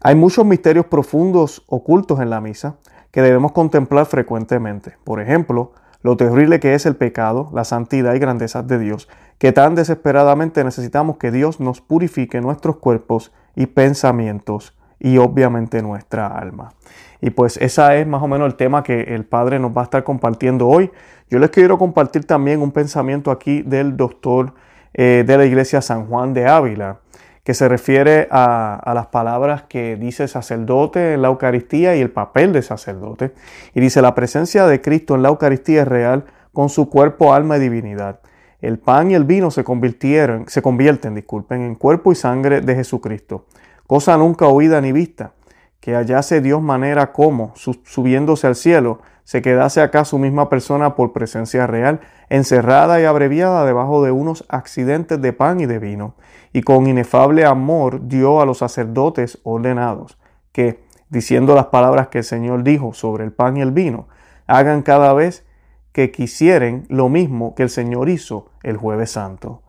Hay 0.00 0.14
muchos 0.14 0.46
misterios 0.46 0.86
profundos 0.86 1.64
ocultos 1.66 2.18
en 2.20 2.30
la 2.30 2.40
misa 2.40 2.78
que 3.16 3.22
debemos 3.22 3.52
contemplar 3.52 4.04
frecuentemente. 4.04 4.98
Por 5.02 5.22
ejemplo, 5.22 5.72
lo 6.02 6.18
terrible 6.18 6.60
que 6.60 6.74
es 6.74 6.84
el 6.84 6.96
pecado, 6.96 7.48
la 7.54 7.64
santidad 7.64 8.12
y 8.12 8.18
grandeza 8.18 8.62
de 8.62 8.78
Dios, 8.78 9.08
que 9.38 9.52
tan 9.52 9.74
desesperadamente 9.74 10.62
necesitamos 10.62 11.16
que 11.16 11.30
Dios 11.30 11.58
nos 11.58 11.80
purifique 11.80 12.42
nuestros 12.42 12.76
cuerpos 12.76 13.32
y 13.54 13.68
pensamientos 13.68 14.76
y 15.00 15.16
obviamente 15.16 15.80
nuestra 15.80 16.26
alma. 16.26 16.74
Y 17.22 17.30
pues 17.30 17.56
ese 17.56 18.02
es 18.02 18.06
más 18.06 18.22
o 18.22 18.28
menos 18.28 18.48
el 18.48 18.54
tema 18.54 18.82
que 18.82 19.00
el 19.00 19.24
Padre 19.24 19.58
nos 19.60 19.74
va 19.74 19.80
a 19.80 19.84
estar 19.84 20.04
compartiendo 20.04 20.68
hoy. 20.68 20.90
Yo 21.30 21.38
les 21.38 21.48
quiero 21.48 21.78
compartir 21.78 22.26
también 22.26 22.60
un 22.60 22.70
pensamiento 22.70 23.30
aquí 23.30 23.62
del 23.62 23.96
doctor 23.96 24.52
eh, 24.92 25.24
de 25.26 25.38
la 25.38 25.46
iglesia 25.46 25.80
San 25.80 26.04
Juan 26.04 26.34
de 26.34 26.46
Ávila 26.46 26.98
que 27.46 27.54
se 27.54 27.68
refiere 27.68 28.26
a, 28.32 28.90
las 28.92 29.06
palabras 29.06 29.62
que 29.68 29.94
dice 29.94 30.26
sacerdote 30.26 31.12
en 31.12 31.22
la 31.22 31.28
Eucaristía 31.28 31.94
y 31.94 32.00
el 32.00 32.10
papel 32.10 32.52
de 32.52 32.60
sacerdote. 32.60 33.34
Y 33.72 33.78
dice, 33.78 34.02
la 34.02 34.16
presencia 34.16 34.66
de 34.66 34.80
Cristo 34.80 35.14
en 35.14 35.22
la 35.22 35.28
Eucaristía 35.28 35.82
es 35.82 35.88
real 35.88 36.24
con 36.52 36.70
su 36.70 36.90
cuerpo, 36.90 37.32
alma 37.32 37.58
y 37.58 37.60
divinidad. 37.60 38.18
El 38.60 38.80
pan 38.80 39.12
y 39.12 39.14
el 39.14 39.22
vino 39.22 39.52
se 39.52 39.62
convirtieron, 39.62 40.48
se 40.48 40.60
convierten, 40.60 41.14
disculpen, 41.14 41.62
en 41.62 41.76
cuerpo 41.76 42.10
y 42.10 42.16
sangre 42.16 42.62
de 42.62 42.74
Jesucristo. 42.74 43.44
Cosa 43.86 44.16
nunca 44.16 44.48
oída 44.48 44.80
ni 44.80 44.90
vista, 44.90 45.30
que 45.78 45.94
hallase 45.94 46.40
Dios 46.40 46.60
manera 46.60 47.12
como, 47.12 47.54
subiéndose 47.54 48.48
al 48.48 48.56
cielo, 48.56 48.98
se 49.22 49.40
quedase 49.40 49.82
acá 49.82 50.04
su 50.04 50.18
misma 50.18 50.48
persona 50.48 50.96
por 50.96 51.12
presencia 51.12 51.68
real, 51.68 52.00
encerrada 52.28 53.00
y 53.00 53.04
abreviada 53.04 53.64
debajo 53.64 54.02
de 54.04 54.10
unos 54.10 54.44
accidentes 54.48 55.22
de 55.22 55.32
pan 55.32 55.60
y 55.60 55.66
de 55.66 55.78
vino, 55.78 56.14
y 56.56 56.62
con 56.62 56.86
inefable 56.86 57.44
amor 57.44 58.08
dio 58.08 58.40
a 58.40 58.46
los 58.46 58.56
sacerdotes 58.56 59.38
ordenados, 59.42 60.16
que, 60.52 60.82
diciendo 61.10 61.54
las 61.54 61.66
palabras 61.66 62.08
que 62.08 62.16
el 62.16 62.24
Señor 62.24 62.62
dijo 62.62 62.94
sobre 62.94 63.24
el 63.24 63.32
pan 63.32 63.58
y 63.58 63.60
el 63.60 63.72
vino, 63.72 64.08
hagan 64.46 64.80
cada 64.80 65.12
vez 65.12 65.44
que 65.92 66.10
quisieren 66.10 66.86
lo 66.88 67.10
mismo 67.10 67.54
que 67.54 67.62
el 67.62 67.68
Señor 67.68 68.08
hizo 68.08 68.46
el 68.62 68.78
jueves 68.78 69.10
santo. 69.10 69.64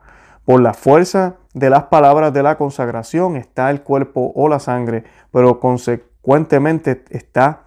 Por 0.46 0.62
la 0.62 0.74
fuerza 0.74 1.36
de 1.54 1.70
las 1.70 1.84
palabras 1.84 2.32
de 2.32 2.42
la 2.42 2.58
consagración 2.58 3.36
está 3.36 3.70
el 3.70 3.82
cuerpo 3.82 4.32
o 4.34 4.48
la 4.48 4.60
sangre, 4.60 5.04
pero 5.34 5.60
consecuentemente 5.60 7.04
está 7.10 7.64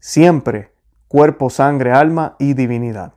siempre 0.00 0.72
cuerpo, 1.08 1.50
sangre, 1.50 1.92
alma 1.92 2.36
y 2.38 2.54
divinidad. 2.54 3.12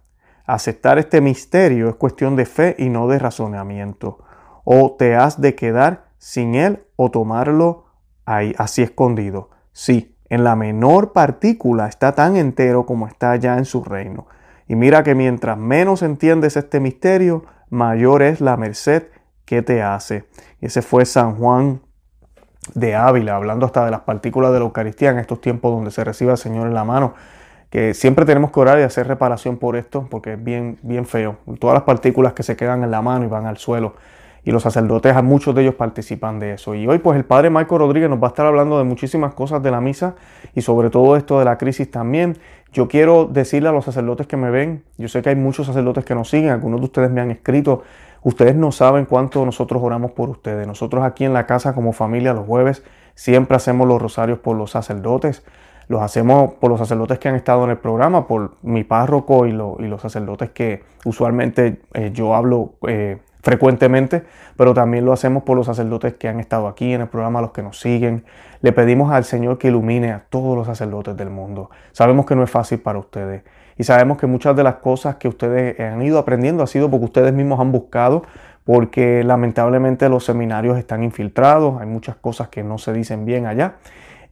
Aceptar 0.45 0.99
este 0.99 1.21
misterio 1.21 1.87
es 1.87 1.95
cuestión 1.95 2.35
de 2.35 2.45
fe 2.45 2.75
y 2.77 2.89
no 2.89 3.07
de 3.07 3.19
razonamiento. 3.19 4.25
O 4.71 4.91
te 4.91 5.15
has 5.15 5.41
de 5.41 5.55
quedar 5.55 6.03
sin 6.19 6.53
él 6.53 6.83
o 6.95 7.09
tomarlo 7.09 7.85
ahí, 8.27 8.53
así 8.59 8.83
escondido. 8.83 9.49
Sí, 9.71 10.15
en 10.29 10.43
la 10.43 10.55
menor 10.55 11.11
partícula 11.11 11.87
está 11.87 12.13
tan 12.13 12.35
entero 12.35 12.85
como 12.85 13.07
está 13.07 13.35
ya 13.37 13.57
en 13.57 13.65
su 13.65 13.83
reino. 13.83 14.27
Y 14.67 14.75
mira 14.75 15.01
que 15.01 15.15
mientras 15.15 15.57
menos 15.57 16.03
entiendes 16.03 16.55
este 16.55 16.79
misterio, 16.79 17.45
mayor 17.71 18.21
es 18.21 18.41
la 18.41 18.57
merced 18.57 19.07
que 19.43 19.63
te 19.63 19.81
hace. 19.81 20.25
Y 20.61 20.67
ese 20.67 20.83
fue 20.83 21.03
San 21.05 21.37
Juan 21.37 21.81
de 22.75 22.93
Ávila, 22.93 23.37
hablando 23.37 23.65
hasta 23.65 23.83
de 23.85 23.89
las 23.89 24.01
partículas 24.01 24.51
de 24.53 24.59
la 24.59 24.65
Eucaristía 24.65 25.09
en 25.09 25.17
estos 25.17 25.41
tiempos 25.41 25.71
donde 25.71 25.89
se 25.89 26.03
recibe 26.03 26.29
al 26.29 26.37
Señor 26.37 26.67
en 26.67 26.75
la 26.75 26.83
mano, 26.83 27.15
que 27.71 27.95
siempre 27.95 28.23
tenemos 28.23 28.51
que 28.51 28.59
orar 28.59 28.77
y 28.77 28.83
hacer 28.83 29.07
reparación 29.07 29.57
por 29.57 29.75
esto, 29.75 30.05
porque 30.11 30.33
es 30.33 30.43
bien, 30.43 30.77
bien 30.83 31.07
feo. 31.07 31.37
Todas 31.59 31.73
las 31.73 31.83
partículas 31.85 32.33
que 32.33 32.43
se 32.43 32.55
quedan 32.55 32.83
en 32.83 32.91
la 32.91 33.01
mano 33.01 33.25
y 33.25 33.27
van 33.27 33.47
al 33.47 33.57
suelo. 33.57 33.95
Y 34.43 34.51
los 34.51 34.63
sacerdotes, 34.63 35.13
muchos 35.23 35.53
de 35.53 35.63
ellos 35.63 35.75
participan 35.75 36.39
de 36.39 36.53
eso. 36.53 36.75
Y 36.75 36.87
hoy 36.87 36.99
pues 36.99 37.17
el 37.17 37.25
Padre 37.25 37.49
Michael 37.49 37.79
Rodríguez 37.79 38.09
nos 38.09 38.21
va 38.21 38.27
a 38.27 38.29
estar 38.29 38.45
hablando 38.45 38.77
de 38.77 38.83
muchísimas 38.83 39.33
cosas 39.33 39.61
de 39.61 39.71
la 39.71 39.81
misa 39.81 40.15
y 40.55 40.61
sobre 40.61 40.89
todo 40.89 41.15
esto 41.17 41.39
de 41.39 41.45
la 41.45 41.57
crisis 41.57 41.89
también. 41.91 42.37
Yo 42.71 42.87
quiero 42.87 43.25
decirle 43.25 43.69
a 43.69 43.71
los 43.71 43.85
sacerdotes 43.85 44.27
que 44.27 44.37
me 44.37 44.51
ven, 44.51 44.83
yo 44.97 45.07
sé 45.07 45.21
que 45.21 45.29
hay 45.29 45.35
muchos 45.35 45.67
sacerdotes 45.67 46.05
que 46.05 46.13
nos 46.15 46.29
siguen, 46.29 46.51
algunos 46.51 46.79
de 46.79 46.85
ustedes 46.85 47.09
me 47.09 47.19
han 47.19 47.31
escrito, 47.31 47.83
ustedes 48.21 48.55
no 48.55 48.71
saben 48.71 49.05
cuánto 49.05 49.43
nosotros 49.45 49.81
oramos 49.83 50.11
por 50.11 50.29
ustedes. 50.29 50.67
Nosotros 50.67 51.03
aquí 51.03 51.25
en 51.25 51.33
la 51.33 51.45
casa 51.45 51.73
como 51.73 51.93
familia 51.93 52.33
los 52.33 52.45
jueves 52.45 52.83
siempre 53.15 53.57
hacemos 53.57 53.87
los 53.87 54.01
rosarios 54.01 54.39
por 54.39 54.55
los 54.55 54.71
sacerdotes, 54.71 55.43
los 55.87 56.01
hacemos 56.03 56.53
por 56.53 56.69
los 56.69 56.79
sacerdotes 56.79 57.17
que 57.17 57.27
han 57.27 57.35
estado 57.35 57.63
en 57.63 57.71
el 57.71 57.77
programa, 57.77 58.27
por 58.27 58.53
mi 58.61 58.83
párroco 58.83 59.47
y, 59.47 59.51
los 59.51 60.01
sacerdotes 60.01 60.51
que 60.51 60.83
usualmente 61.03 61.81
eh, 61.93 62.11
yo 62.13 62.35
hablo 62.35 62.75
eh, 62.87 63.17
frecuentemente, 63.41 64.23
pero 64.57 64.73
también 64.73 65.05
lo 65.05 65.13
hacemos 65.13 65.43
por 65.43 65.55
los 65.55 65.65
sacerdotes 65.65 66.15
que 66.15 66.27
han 66.27 66.39
estado 66.39 66.67
aquí 66.67 66.93
en 66.93 67.01
el 67.01 67.07
programa, 67.07 67.41
los 67.41 67.51
que 67.51 67.63
nos 67.63 67.79
siguen. 67.79 68.25
Le 68.61 68.71
pedimos 68.71 69.11
al 69.11 69.23
Señor 69.23 69.57
que 69.57 69.69
ilumine 69.69 70.11
a 70.11 70.25
todos 70.29 70.57
los 70.57 70.67
sacerdotes 70.67 71.15
del 71.15 71.29
mundo. 71.29 71.69
Sabemos 71.91 72.25
que 72.25 72.35
no 72.35 72.43
es 72.43 72.51
fácil 72.51 72.79
para 72.79 72.99
ustedes 72.99 73.43
y 73.77 73.85
sabemos 73.85 74.17
que 74.17 74.27
muchas 74.27 74.55
de 74.57 74.63
las 74.63 74.75
cosas 74.75 75.15
que 75.15 75.29
ustedes 75.29 75.79
han 75.79 76.01
ido 76.01 76.19
aprendiendo 76.19 76.63
ha 76.63 76.67
sido 76.67 76.91
porque 76.91 77.05
ustedes 77.05 77.33
mismos 77.33 77.61
han 77.61 77.71
buscado, 77.71 78.23
porque 78.65 79.23
lamentablemente 79.23 80.09
los 80.09 80.25
seminarios 80.25 80.77
están 80.77 81.01
infiltrados, 81.01 81.79
hay 81.79 81.87
muchas 81.87 82.17
cosas 82.17 82.49
que 82.49 82.61
no 82.61 82.77
se 82.77 82.91
dicen 82.91 83.25
bien 83.25 83.45
allá 83.45 83.75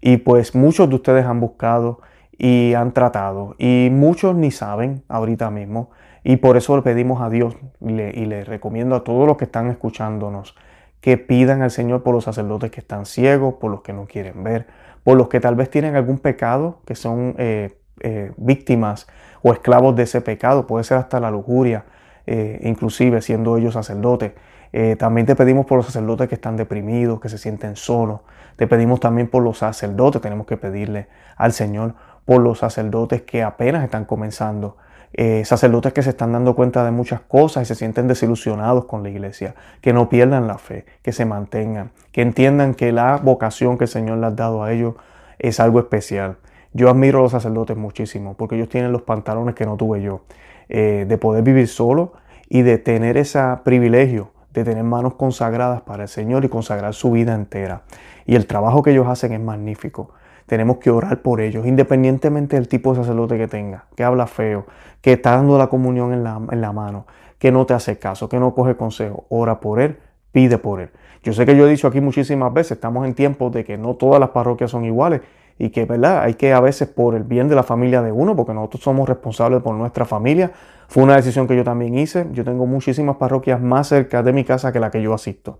y 0.01 0.17
pues 0.17 0.53
muchos 0.53 0.89
de 0.89 0.95
ustedes 0.95 1.25
han 1.25 1.39
buscado 1.39 2.01
y 2.37 2.73
han 2.73 2.91
tratado 2.91 3.55
y 3.57 3.87
muchos 3.91 4.35
ni 4.35 4.51
saben 4.51 5.03
ahorita 5.07 5.49
mismo 5.49 5.91
y 6.29 6.35
por 6.35 6.57
eso 6.57 6.75
le 6.75 6.81
pedimos 6.81 7.21
a 7.21 7.29
Dios 7.29 7.55
y 7.79 7.87
le, 7.93 8.43
recomiendo 8.43 8.97
a 8.97 9.05
todos 9.05 9.25
los 9.25 9.37
que 9.37 9.45
están 9.45 9.69
escuchándonos 9.69 10.57
que 10.99 11.17
pidan 11.17 11.61
al 11.61 11.71
Señor 11.71 12.03
por 12.03 12.13
los 12.13 12.25
sacerdotes 12.25 12.69
que 12.69 12.81
están 12.81 13.05
ciegos, 13.05 13.53
por 13.53 13.71
los 13.71 13.79
que 13.79 13.93
no 13.93 14.07
quieren 14.07 14.43
ver, 14.43 14.67
por 15.05 15.15
los 15.15 15.29
que 15.29 15.39
tal 15.39 15.55
vez 15.55 15.69
tienen 15.69 15.95
algún 15.95 16.19
pecado, 16.19 16.81
que 16.85 16.95
son 16.95 17.33
eh, 17.37 17.79
eh, 18.01 18.33
víctimas 18.35 19.07
o 19.41 19.53
esclavos 19.53 19.95
de 19.95 20.03
ese 20.03 20.19
pecado, 20.19 20.67
puede 20.67 20.83
ser 20.83 20.97
hasta 20.97 21.21
la 21.21 21.31
lujuria, 21.31 21.85
eh, 22.25 22.59
inclusive 22.63 23.21
siendo 23.21 23.55
ellos 23.55 23.75
sacerdotes. 23.75 24.33
también 24.97 25.25
te 25.25 25.33
pedimos 25.33 25.65
por 25.65 25.77
los 25.77 25.85
sacerdotes 25.85 26.27
que 26.27 26.35
están 26.35 26.57
deprimidos, 26.57 27.21
que 27.21 27.29
se 27.29 27.37
sienten 27.37 27.77
solos. 27.77 28.19
Te 28.57 28.67
pedimos 28.67 28.99
también 28.99 29.29
por 29.29 29.43
los 29.43 29.59
sacerdotes, 29.59 30.21
tenemos 30.21 30.45
que 30.45 30.57
pedirle 30.57 31.07
al 31.37 31.53
Señor 31.53 31.93
por 32.25 32.41
los 32.41 32.59
sacerdotes 32.59 33.21
que 33.21 33.43
apenas 33.43 33.85
están 33.85 34.03
comenzando 34.03 34.75
eh, 35.13 35.43
sacerdotes 35.45 35.93
que 35.93 36.03
se 36.03 36.11
están 36.11 36.33
dando 36.33 36.55
cuenta 36.55 36.83
de 36.83 36.91
muchas 36.91 37.21
cosas 37.21 37.63
y 37.63 37.65
se 37.65 37.75
sienten 37.75 38.07
desilusionados 38.07 38.85
con 38.85 39.03
la 39.03 39.09
iglesia, 39.09 39.55
que 39.81 39.93
no 39.93 40.09
pierdan 40.09 40.47
la 40.47 40.57
fe, 40.57 40.85
que 41.01 41.11
se 41.11 41.25
mantengan, 41.25 41.91
que 42.11 42.21
entiendan 42.21 42.75
que 42.75 42.91
la 42.91 43.17
vocación 43.17 43.77
que 43.77 43.85
el 43.85 43.89
Señor 43.89 44.17
les 44.17 44.27
ha 44.27 44.31
dado 44.31 44.63
a 44.63 44.71
ellos 44.71 44.95
es 45.39 45.59
algo 45.59 45.79
especial. 45.79 46.37
Yo 46.73 46.89
admiro 46.89 47.19
a 47.19 47.21
los 47.23 47.31
sacerdotes 47.31 47.77
muchísimo 47.77 48.35
porque 48.35 48.55
ellos 48.55 48.69
tienen 48.69 48.91
los 48.91 49.01
pantalones 49.03 49.55
que 49.55 49.65
no 49.65 49.77
tuve 49.77 50.01
yo, 50.01 50.21
eh, 50.69 51.05
de 51.07 51.17
poder 51.17 51.43
vivir 51.43 51.67
solo 51.67 52.13
y 52.49 52.61
de 52.61 52.77
tener 52.77 53.17
ese 53.17 53.39
privilegio 53.63 54.31
de 54.57 54.63
tener 54.63 54.83
manos 54.83 55.13
consagradas 55.13 55.81
para 55.81 56.03
el 56.03 56.09
Señor 56.09 56.43
y 56.43 56.49
consagrar 56.49 56.95
su 56.95 57.11
vida 57.11 57.35
entera. 57.35 57.83
Y 58.25 58.35
el 58.35 58.47
trabajo 58.47 58.81
que 58.81 58.91
ellos 58.91 59.07
hacen 59.07 59.33
es 59.33 59.39
magnífico 59.39 60.09
tenemos 60.47 60.77
que 60.77 60.89
orar 60.89 61.21
por 61.21 61.41
ellos, 61.41 61.67
independientemente 61.67 62.55
del 62.55 62.67
tipo 62.67 62.91
de 62.91 63.01
sacerdote 63.01 63.37
que 63.37 63.47
tenga, 63.47 63.85
que 63.95 64.03
habla 64.03 64.25
feo, 64.27 64.65
que 65.01 65.13
está 65.13 65.35
dando 65.35 65.57
la 65.57 65.67
comunión 65.67 66.13
en 66.13 66.23
la, 66.23 66.41
en 66.49 66.61
la 66.61 66.71
mano, 66.71 67.05
que 67.37 67.51
no 67.51 67.65
te 67.65 67.73
hace 67.73 67.99
caso, 67.99 68.27
que 68.29 68.39
no 68.39 68.55
coge 68.55 68.75
consejo. 68.75 69.25
Ora 69.29 69.59
por 69.59 69.79
él, 69.79 69.97
pide 70.31 70.57
por 70.57 70.79
él. 70.79 70.89
Yo 71.21 71.33
sé 71.33 71.45
que 71.45 71.55
yo 71.55 71.67
he 71.67 71.69
dicho 71.69 71.87
aquí 71.87 72.01
muchísimas 72.01 72.53
veces, 72.53 72.73
estamos 72.73 73.05
en 73.05 73.13
tiempos 73.13 73.51
de 73.51 73.65
que 73.65 73.77
no 73.77 73.95
todas 73.95 74.19
las 74.19 74.29
parroquias 74.29 74.71
son 74.71 74.85
iguales 74.85 75.21
y 75.59 75.69
que, 75.69 75.85
¿verdad? 75.85 76.21
Hay 76.21 76.35
que 76.35 76.53
a 76.53 76.61
veces 76.61 76.87
por 76.87 77.15
el 77.15 77.23
bien 77.23 77.49
de 77.49 77.55
la 77.55 77.63
familia 77.63 78.01
de 78.01 78.11
uno, 78.11 78.35
porque 78.35 78.53
nosotros 78.53 78.83
somos 78.83 79.09
responsables 79.09 79.61
por 79.61 79.75
nuestra 79.75 80.05
familia. 80.05 80.51
Fue 80.87 81.03
una 81.03 81.15
decisión 81.15 81.47
que 81.47 81.55
yo 81.55 81.63
también 81.63 81.97
hice. 81.97 82.27
Yo 82.31 82.45
tengo 82.45 82.65
muchísimas 82.65 83.17
parroquias 83.17 83.59
más 83.59 83.87
cerca 83.87 84.23
de 84.23 84.31
mi 84.31 84.45
casa 84.45 84.71
que 84.71 84.79
la 84.79 84.91
que 84.91 85.01
yo 85.01 85.13
asisto. 85.13 85.59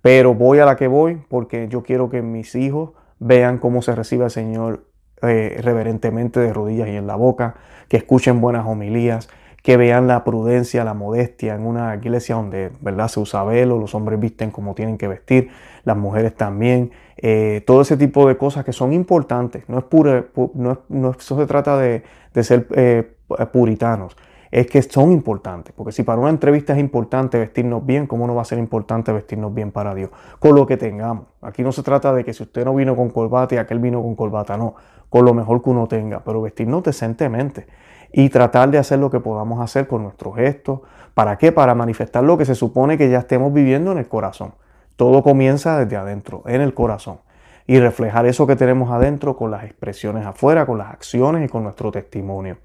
Pero 0.00 0.34
voy 0.34 0.60
a 0.60 0.64
la 0.64 0.76
que 0.76 0.86
voy 0.86 1.20
porque 1.28 1.68
yo 1.68 1.82
quiero 1.82 2.08
que 2.08 2.22
mis 2.22 2.54
hijos 2.54 2.92
vean 3.22 3.58
cómo 3.58 3.82
se 3.82 3.94
recibe 3.94 4.24
al 4.24 4.30
Señor 4.30 4.84
eh, 5.22 5.58
reverentemente 5.62 6.40
de 6.40 6.52
rodillas 6.52 6.88
y 6.88 6.96
en 6.96 7.06
la 7.06 7.14
boca, 7.14 7.54
que 7.88 7.96
escuchen 7.96 8.40
buenas 8.40 8.66
homilías, 8.66 9.28
que 9.62 9.76
vean 9.76 10.08
la 10.08 10.24
prudencia, 10.24 10.82
la 10.82 10.94
modestia 10.94 11.54
en 11.54 11.64
una 11.64 11.94
iglesia 11.94 12.34
donde 12.34 12.72
¿verdad? 12.80 13.06
se 13.06 13.20
usa 13.20 13.44
velo, 13.44 13.78
los 13.78 13.94
hombres 13.94 14.18
visten 14.18 14.50
como 14.50 14.74
tienen 14.74 14.98
que 14.98 15.06
vestir, 15.06 15.50
las 15.84 15.96
mujeres 15.96 16.34
también, 16.34 16.90
eh, 17.16 17.62
todo 17.64 17.82
ese 17.82 17.96
tipo 17.96 18.26
de 18.26 18.36
cosas 18.36 18.64
que 18.64 18.72
son 18.72 18.92
importantes. 18.92 19.68
No 19.68 19.78
es 19.78 19.84
pura, 19.84 20.26
no, 20.54 20.80
no 20.88 21.10
eso 21.12 21.38
se 21.38 21.46
trata 21.46 21.78
de, 21.78 22.02
de 22.34 22.44
ser 22.44 22.66
eh, 22.74 23.14
puritanos, 23.52 24.16
es 24.52 24.66
que 24.66 24.82
son 24.82 25.10
importantes. 25.10 25.72
Porque 25.74 25.92
si 25.92 26.02
para 26.02 26.20
una 26.20 26.28
entrevista 26.28 26.74
es 26.74 26.78
importante 26.78 27.38
vestirnos 27.38 27.84
bien, 27.84 28.06
¿cómo 28.06 28.26
no 28.26 28.34
va 28.34 28.42
a 28.42 28.44
ser 28.44 28.58
importante 28.58 29.10
vestirnos 29.10 29.52
bien 29.52 29.72
para 29.72 29.94
Dios? 29.94 30.10
Con 30.38 30.54
lo 30.54 30.66
que 30.66 30.76
tengamos. 30.76 31.24
Aquí 31.40 31.62
no 31.62 31.72
se 31.72 31.82
trata 31.82 32.12
de 32.12 32.22
que 32.22 32.34
si 32.34 32.42
usted 32.42 32.66
no 32.66 32.74
vino 32.74 32.94
con 32.94 33.08
corbata 33.08 33.54
y 33.54 33.58
aquel 33.58 33.78
vino 33.78 34.02
con 34.02 34.14
corbata, 34.14 34.58
no. 34.58 34.74
Con 35.08 35.24
lo 35.24 35.32
mejor 35.32 35.62
que 35.62 35.70
uno 35.70 35.88
tenga, 35.88 36.20
pero 36.22 36.42
vestirnos 36.42 36.82
decentemente 36.82 37.66
y 38.12 38.28
tratar 38.28 38.70
de 38.70 38.76
hacer 38.76 38.98
lo 38.98 39.10
que 39.10 39.20
podamos 39.20 39.58
hacer 39.60 39.88
con 39.88 40.02
nuestros 40.02 40.36
gestos. 40.36 40.80
¿Para 41.14 41.38
qué? 41.38 41.50
Para 41.50 41.74
manifestar 41.74 42.22
lo 42.22 42.36
que 42.36 42.44
se 42.44 42.54
supone 42.54 42.98
que 42.98 43.08
ya 43.08 43.20
estemos 43.20 43.54
viviendo 43.54 43.90
en 43.92 43.98
el 43.98 44.08
corazón. 44.08 44.52
Todo 44.96 45.22
comienza 45.22 45.78
desde 45.78 45.96
adentro, 45.96 46.42
en 46.46 46.60
el 46.60 46.74
corazón. 46.74 47.20
Y 47.66 47.78
reflejar 47.80 48.26
eso 48.26 48.46
que 48.46 48.56
tenemos 48.56 48.90
adentro 48.90 49.34
con 49.34 49.50
las 49.50 49.64
expresiones 49.64 50.26
afuera, 50.26 50.66
con 50.66 50.76
las 50.76 50.92
acciones 50.92 51.46
y 51.46 51.48
con 51.48 51.62
nuestro 51.62 51.90
testimonio. 51.90 52.58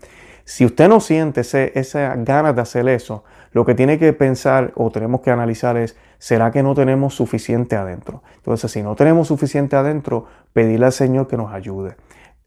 Si 0.48 0.64
usted 0.64 0.88
no 0.88 1.02
siente 1.02 1.42
esas 1.42 2.24
ganas 2.24 2.56
de 2.56 2.62
hacer 2.62 2.88
eso, 2.88 3.26
lo 3.52 3.66
que 3.66 3.76
tiene 3.76 4.00
que 4.00 4.14
pensar 4.14 4.72
o 4.76 4.90
tenemos 4.92 5.20
que 5.20 5.30
analizar 5.30 5.76
es, 5.76 5.98
¿será 6.20 6.52
que 6.52 6.64
no 6.64 6.74
tenemos 6.74 7.16
suficiente 7.16 7.76
adentro? 7.76 8.24
Entonces, 8.38 8.72
si 8.72 8.82
no 8.82 8.96
tenemos 8.96 9.28
suficiente 9.28 9.76
adentro, 9.76 10.24
pedirle 10.54 10.86
al 10.86 10.94
Señor 10.94 11.28
que 11.28 11.36
nos 11.36 11.52
ayude. 11.52 11.98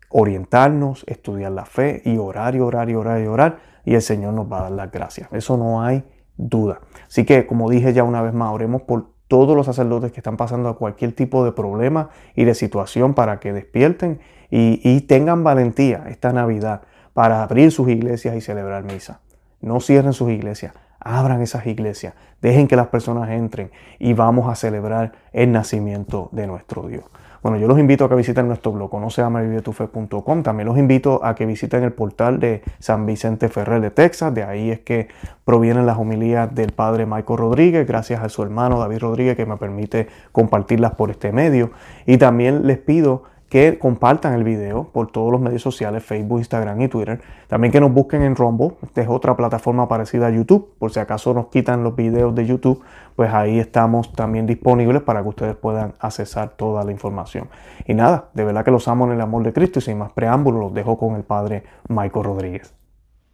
Orientarnos, 0.09 1.05
estudiar 1.09 1.53
la 1.53 1.67
fe 1.67 2.01
y 2.07 2.17
orar 2.17 2.55
y 2.55 2.61
orar 2.61 2.89
y 2.89 2.95
orar 2.95 3.21
y 3.21 3.27
orar 3.27 3.59
y 3.85 3.95
el 3.95 4.01
Señor 4.01 4.33
nos 4.33 4.51
va 4.51 4.61
a 4.61 4.63
dar 4.63 4.73
las 4.73 4.91
gracias. 4.91 5.29
Eso 5.31 5.59
no 5.59 5.83
hay 5.83 6.03
duda. 6.39 6.81
Así 7.07 7.27
que, 7.27 7.47
como 7.47 7.69
dije 7.69 7.93
ya 7.93 8.03
una 8.03 8.23
vez 8.23 8.33
más, 8.33 8.51
oremos 8.51 8.81
por 8.81 9.09
todos 9.29 9.55
los 9.55 9.67
sacerdotes 9.67 10.11
que 10.11 10.21
están 10.21 10.39
pasando 10.39 10.71
a 10.71 10.79
cualquier 10.79 11.13
tipo 11.13 11.45
de 11.45 11.53
problema 11.53 12.09
y 12.35 12.45
de 12.45 12.55
situación 12.55 13.13
para 13.13 13.41
que 13.41 13.53
despierten 13.53 14.21
y 14.49 15.03
tengan 15.03 15.45
valentía 15.45 16.05
esta 16.09 16.33
Navidad 16.33 16.81
para 17.13 17.43
abrir 17.43 17.73
sus 17.73 17.89
iglesias 17.89 18.37
y 18.37 18.41
celebrar 18.41 18.85
misa. 18.85 19.21
No 19.61 19.81
cierren 19.81 20.13
sus 20.13 20.31
iglesias, 20.31 20.73
abran 20.99 21.43
esas 21.43 21.67
iglesias, 21.67 22.15
dejen 22.41 22.69
que 22.69 22.77
las 22.77 22.89
personas 22.89 23.31
entren 23.31 23.71
y 23.99 24.15
vamos 24.15 24.51
a 24.51 24.55
celebrar 24.55 25.13
el 25.33 25.53
nacimiento 25.53 26.29
de 26.33 26.47
nuestro 26.47 26.87
Dios. 26.89 27.05
Bueno, 27.43 27.57
yo 27.57 27.67
los 27.69 27.79
invito 27.79 28.05
a 28.05 28.09
que 28.11 28.15
visiten 28.17 28.49
nuestro 28.49 28.71
blog, 28.73 28.91
conoceamavivetufe.com. 28.91 30.43
También 30.43 30.67
los 30.67 30.77
invito 30.77 31.25
a 31.25 31.35
que 31.35 31.47
visiten 31.47 31.83
el 31.85 31.93
portal 31.93 32.39
de 32.39 32.63
San 32.81 33.07
Vicente 33.07 33.49
Ferrer 33.49 33.81
de 33.81 33.91
Texas. 33.91 34.35
De 34.35 34.43
ahí 34.43 34.71
es 34.71 34.81
que 34.81 35.09
provienen 35.47 35.87
las 35.87 35.97
homilías 35.97 36.55
del 36.55 36.73
padre 36.73 37.07
Michael 37.07 37.39
Rodríguez, 37.39 37.87
gracias 37.87 38.23
a 38.23 38.29
su 38.29 38.43
hermano 38.43 38.79
David 38.79 38.99
Rodríguez 38.99 39.37
que 39.39 39.47
me 39.47 39.57
permite 39.57 40.09
compartirlas 40.33 40.93
por 40.97 41.11
este 41.11 41.33
medio. 41.33 41.71
Y 42.05 42.19
también 42.19 42.67
les 42.67 42.77
pido 42.77 43.23
que 43.51 43.81
compartan 43.81 44.35
el 44.35 44.45
video 44.45 44.85
por 44.85 45.11
todos 45.11 45.33
los 45.33 45.41
medios 45.41 45.61
sociales, 45.61 46.05
Facebook, 46.05 46.39
Instagram 46.39 46.81
y 46.83 46.89
Twitter. 46.89 47.21
También 47.49 47.73
que 47.73 47.81
nos 47.81 47.93
busquen 47.93 48.23
en 48.23 48.37
Rumble, 48.37 48.75
esta 48.81 49.03
es 49.03 49.09
otra 49.09 49.37
plataforma 49.37 49.89
parecida 49.89 50.29
a 50.29 50.31
YouTube, 50.31 50.73
por 50.79 50.93
si 50.93 51.01
acaso 51.01 51.35
nos 51.35 51.49
quitan 51.49 51.83
los 51.83 51.97
videos 51.97 52.33
de 52.37 52.47
YouTube, 52.47 52.81
pues 53.17 53.35
ahí 53.35 53.59
estamos 53.59 54.13
también 54.13 54.47
disponibles 54.47 55.03
para 55.03 55.23
que 55.23 55.29
ustedes 55.29 55.57
puedan 55.57 55.95
accesar 55.99 56.51
toda 56.51 56.85
la 56.85 56.93
información. 56.93 57.49
Y 57.87 57.95
nada, 57.95 58.29
de 58.35 58.45
verdad 58.45 58.65
que 58.65 58.71
los 58.71 58.87
amo 58.87 59.07
en 59.07 59.13
el 59.13 59.21
amor 59.21 59.43
de 59.43 59.53
Cristo 59.53 59.81
y 59.81 59.83
sin 59.83 59.99
más 59.99 60.13
preámbulos 60.13 60.61
los 60.61 60.73
dejo 60.73 60.97
con 60.97 61.17
el 61.17 61.25
Padre 61.25 61.65
Michael 61.89 62.25
Rodríguez. 62.25 62.73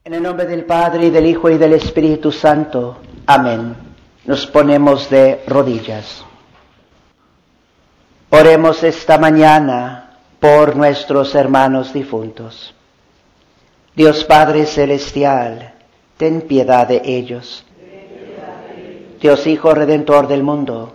En 0.02 0.14
el 0.14 0.22
nombre 0.22 0.46
del 0.46 0.64
Padre 0.64 1.06
y 1.06 1.10
del 1.10 1.26
Hijo 1.26 1.50
y 1.50 1.58
del 1.58 1.74
Espíritu 1.74 2.32
Santo. 2.32 2.96
Amén. 3.26 3.76
Nos 4.24 4.46
ponemos 4.46 5.10
de 5.10 5.42
rodillas. 5.46 6.24
Oremos 8.30 8.82
esta 8.82 9.18
mañana 9.18 10.05
por 10.46 10.76
nuestros 10.76 11.34
hermanos 11.34 11.92
difuntos. 11.92 12.72
Dios 13.96 14.22
Padre 14.22 14.64
Celestial, 14.64 15.72
ten 16.16 16.42
piedad 16.42 16.86
de 16.86 17.02
ellos. 17.04 17.64
Dios 19.20 19.44
Hijo 19.48 19.74
Redentor 19.74 20.28
del 20.28 20.44
mundo. 20.44 20.92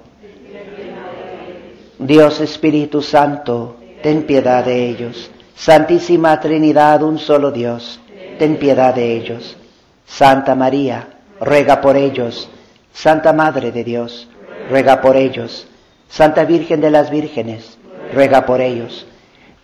Dios 2.00 2.40
Espíritu 2.40 3.02
Santo, 3.02 3.76
ten 4.02 4.24
piedad 4.24 4.64
de 4.64 4.88
ellos. 4.88 5.30
Santísima 5.54 6.40
Trinidad, 6.40 7.04
un 7.04 7.20
solo 7.20 7.52
Dios, 7.52 8.00
ten 8.40 8.56
piedad 8.56 8.96
de 8.96 9.18
ellos. 9.18 9.58
Santa 10.06 10.56
María, 10.56 11.10
ruega 11.42 11.82
por 11.82 11.98
ellos. 11.98 12.50
Santa 12.94 13.34
Madre 13.34 13.74
de 13.74 13.84
Dios, 13.84 14.30
ruega 14.70 15.02
por 15.02 15.18
ellos. 15.18 15.68
Santa 16.08 16.46
Virgen 16.46 16.80
de 16.80 16.92
las 16.92 17.12
Vírgenes, 17.12 17.78
ruega 18.14 18.46
por 18.46 18.62
ellos 18.62 19.08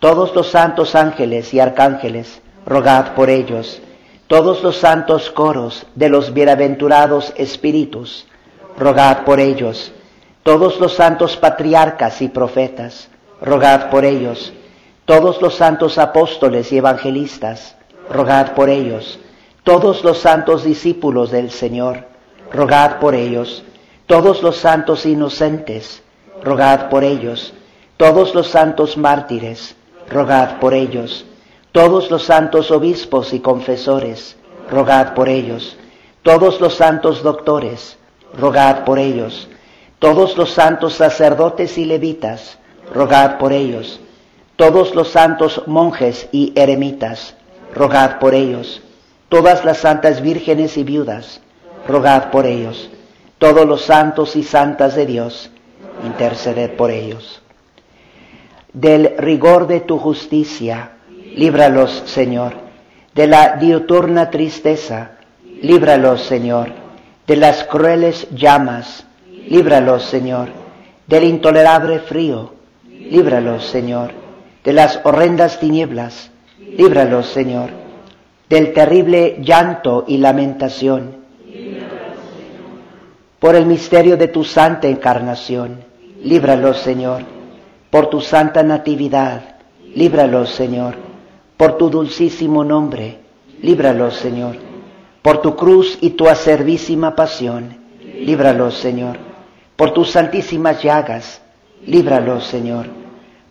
todos 0.00 0.32
los 0.32 0.48
santos 0.50 0.94
ángeles 0.94 1.52
y 1.52 1.58
arcángeles, 1.58 2.40
rogad 2.64 3.14
por 3.14 3.30
ellos. 3.30 3.82
Todos 4.28 4.62
los 4.62 4.76
santos 4.76 5.28
coros 5.30 5.86
de 5.96 6.08
los 6.08 6.32
bienaventurados 6.32 7.32
espíritus, 7.36 8.26
rogad 8.78 9.24
por 9.24 9.40
ellos. 9.40 9.90
Todos 10.44 10.78
los 10.78 10.94
santos 10.94 11.36
patriarcas 11.36 12.22
y 12.22 12.28
profetas, 12.28 13.08
rogad 13.40 13.90
por 13.90 14.04
ellos. 14.04 14.52
Todos 15.04 15.42
los 15.42 15.56
santos 15.56 15.98
apóstoles 15.98 16.70
y 16.70 16.78
evangelistas, 16.78 17.74
rogad 18.08 18.52
por 18.52 18.68
ellos. 18.68 19.18
Todos 19.64 20.04
los 20.04 20.18
santos 20.18 20.62
discípulos 20.62 21.32
del 21.32 21.50
Señor, 21.50 22.04
rogad 22.52 22.98
por 23.00 23.16
ellos. 23.16 23.64
Todos 24.06 24.44
los 24.44 24.58
santos 24.58 25.04
inocentes, 25.06 26.04
rogad 26.40 26.88
por 26.88 27.02
ellos. 27.02 27.52
Todos 27.96 28.32
los 28.34 28.46
santos 28.46 28.96
mártires, 28.96 29.74
rogad 30.10 30.58
por 30.58 30.74
ellos. 30.74 31.24
Todos 31.72 32.10
los 32.10 32.24
santos 32.24 32.70
obispos 32.70 33.32
y 33.32 33.40
confesores, 33.40 34.36
rogad 34.70 35.14
por 35.14 35.28
ellos. 35.28 35.76
Todos 36.22 36.60
los 36.60 36.74
santos 36.74 37.22
doctores, 37.22 37.98
rogad 38.36 38.84
por 38.84 38.98
ellos. 38.98 39.48
Todos 39.98 40.36
los 40.36 40.50
santos 40.50 40.94
sacerdotes 40.94 41.76
y 41.78 41.84
levitas, 41.84 42.58
rogad 42.94 43.38
por 43.38 43.52
ellos. 43.52 44.00
Todos 44.56 44.94
los 44.94 45.08
santos 45.08 45.62
monjes 45.66 46.28
y 46.32 46.52
eremitas, 46.56 47.34
rogad 47.74 48.18
por 48.18 48.34
ellos. 48.34 48.82
Todas 49.28 49.64
las 49.64 49.78
santas 49.78 50.20
vírgenes 50.22 50.76
y 50.78 50.84
viudas, 50.84 51.40
rogad 51.86 52.30
por 52.30 52.46
ellos. 52.46 52.90
Todos 53.38 53.66
los 53.66 53.82
santos 53.82 54.34
y 54.36 54.42
santas 54.42 54.96
de 54.96 55.06
Dios, 55.06 55.50
interceded 56.04 56.70
por 56.76 56.90
ellos 56.90 57.42
del 58.80 59.16
rigor 59.18 59.66
de 59.66 59.80
tu 59.80 59.98
justicia, 59.98 60.92
líbralos, 61.34 62.04
Señor, 62.06 62.52
de 63.12 63.26
la 63.26 63.56
diuturna 63.56 64.30
tristeza, 64.30 65.16
líbralos, 65.62 66.22
Señor, 66.22 66.68
de 67.26 67.36
las 67.36 67.64
crueles 67.64 68.28
llamas, 68.30 69.04
líbralos, 69.48 70.04
Señor, 70.04 70.50
del 71.08 71.24
intolerable 71.24 71.98
frío, 71.98 72.52
líbralos, 72.88 73.64
Señor, 73.66 74.12
de 74.62 74.72
las 74.72 75.00
horrendas 75.02 75.58
tinieblas, 75.58 76.30
líbralos, 76.60 77.26
Señor, 77.26 77.70
del 78.48 78.72
terrible 78.74 79.38
llanto 79.40 80.04
y 80.06 80.18
lamentación, 80.18 81.16
por 83.40 83.56
el 83.56 83.66
misterio 83.66 84.16
de 84.16 84.28
tu 84.28 84.44
santa 84.44 84.86
encarnación, 84.86 85.80
líbralos, 86.22 86.78
Señor, 86.78 87.37
por 87.90 88.10
tu 88.10 88.20
santa 88.20 88.62
natividad, 88.62 89.56
líbralos, 89.94 90.50
Señor. 90.50 90.96
Por 91.56 91.76
tu 91.76 91.90
dulcísimo 91.90 92.62
nombre, 92.62 93.18
líbralos, 93.62 94.14
Señor. 94.16 94.56
Por 95.22 95.40
tu 95.40 95.56
cruz 95.56 95.98
y 96.00 96.10
tu 96.10 96.28
acervísima 96.28 97.16
pasión, 97.16 97.76
líbralos, 98.20 98.74
Señor. 98.74 99.18
Por 99.76 99.92
tus 99.92 100.10
santísimas 100.10 100.82
llagas, 100.82 101.40
líbralos, 101.86 102.44
Señor. 102.46 102.86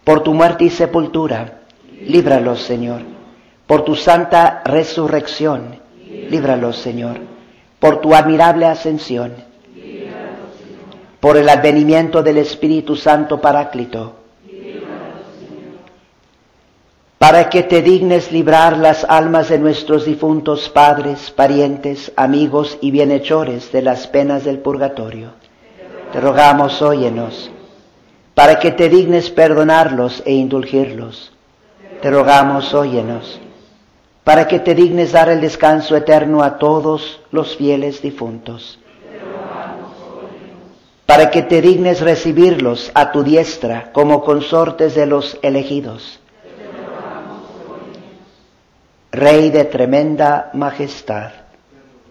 Por 0.03 0.21
tu 0.21 0.33
muerte 0.33 0.65
y 0.65 0.69
sepultura, 0.69 1.61
líbralos, 2.01 2.61
Señor. 2.61 3.01
Por 3.65 3.83
tu 3.83 3.95
santa 3.95 4.61
resurrección, 4.63 5.79
líbralos, 6.29 6.77
Señor. 6.77 7.19
Por 7.79 8.01
tu 8.01 8.15
admirable 8.15 8.65
ascensión, 8.65 9.33
por 11.19 11.37
el 11.37 11.49
advenimiento 11.49 12.23
del 12.23 12.37
Espíritu 12.37 12.95
Santo 12.95 13.41
Paráclito, 13.41 14.15
para 17.17 17.49
que 17.49 17.63
te 17.63 17.81
dignes 17.81 18.31
librar 18.31 18.77
las 18.77 19.03
almas 19.03 19.49
de 19.49 19.57
nuestros 19.57 20.05
difuntos 20.05 20.69
padres, 20.69 21.31
parientes, 21.31 22.11
amigos 22.15 22.77
y 22.79 22.91
bienhechores 22.91 23.71
de 23.71 23.81
las 23.81 24.05
penas 24.07 24.43
del 24.43 24.59
purgatorio. 24.59 25.31
Te 26.13 26.21
rogamos, 26.21 26.81
óyenos, 26.81 27.49
para 28.35 28.59
que 28.59 28.71
te 28.71 28.87
dignes 28.87 29.31
perdonarlos 29.31 30.21
e 30.25 30.33
indulgirlos. 30.33 31.33
Te 32.01 32.11
rogamos, 32.11 32.75
óyenos, 32.75 33.39
para 34.23 34.47
que 34.47 34.59
te 34.59 34.75
dignes 34.75 35.11
dar 35.11 35.29
el 35.29 35.41
descanso 35.41 35.95
eterno 35.95 36.43
a 36.43 36.59
todos 36.59 37.19
los 37.31 37.57
fieles 37.57 37.99
difuntos. 38.03 38.77
Para 41.07 41.31
que 41.31 41.41
te 41.41 41.61
dignes 41.61 42.01
recibirlos 42.01 42.91
a 42.93 43.11
tu 43.11 43.23
diestra 43.23 43.91
como 43.91 44.23
consortes 44.23 44.93
de 44.93 45.07
los 45.07 45.39
elegidos 45.41 46.19
Rey 49.11 49.51
de 49.51 49.63
tremenda 49.63 50.49
majestad, 50.53 51.31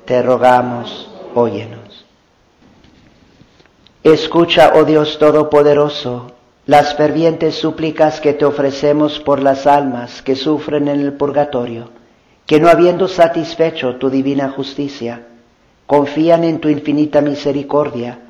te 0.07 0.23
rogamos, 0.23 1.11
óyenos. 1.35 2.07
Escucha, 4.03 4.73
oh 4.75 4.85
Dios 4.85 5.19
Todopoderoso, 5.19 6.33
las 6.65 6.97
fervientes 6.97 7.57
súplicas 7.57 8.23
que 8.23 8.33
te 8.33 8.47
ofrecemos 8.47 9.21
por 9.21 9.43
las 9.43 9.67
almas 9.67 10.23
que 10.23 10.37
sufren 10.37 10.89
en 10.89 11.01
el 11.01 11.13
purgatorio, 11.13 11.91
que 12.47 12.61
no 12.61 12.71
habiendo 12.71 13.09
satisfecho 13.09 13.97
tu 13.97 14.09
divina 14.09 14.49
justicia, 14.49 15.27
confían 15.87 16.45
en 16.45 16.61
tu 16.61 16.71
infinita 16.71 17.21
misericordia 17.21 18.21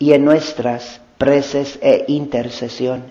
y 0.00 0.14
en 0.14 0.24
nuestras 0.24 1.00
preces 1.16 1.78
e 1.80 2.04
intercesión. 2.08 3.04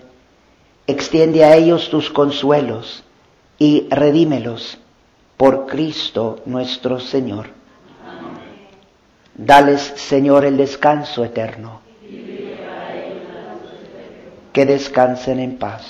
Extiende 0.86 1.42
a 1.42 1.56
ellos 1.56 1.88
tus 1.88 2.10
consuelos 2.10 3.02
y 3.58 3.88
redímelos 3.88 4.78
por 5.36 5.66
Cristo 5.66 6.40
nuestro 6.46 6.98
Señor. 6.98 7.46
Dales, 9.34 9.92
Señor, 9.96 10.44
el 10.44 10.56
descanso 10.56 11.24
eterno. 11.24 11.80
Que 14.52 14.64
descansen 14.64 15.38
en 15.40 15.58
paz. 15.58 15.84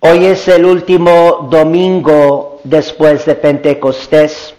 Hoy 0.00 0.24
es 0.24 0.48
el 0.48 0.64
último 0.64 1.46
domingo 1.50 2.60
después 2.64 3.24
de 3.26 3.36
Pentecostés. 3.36 4.54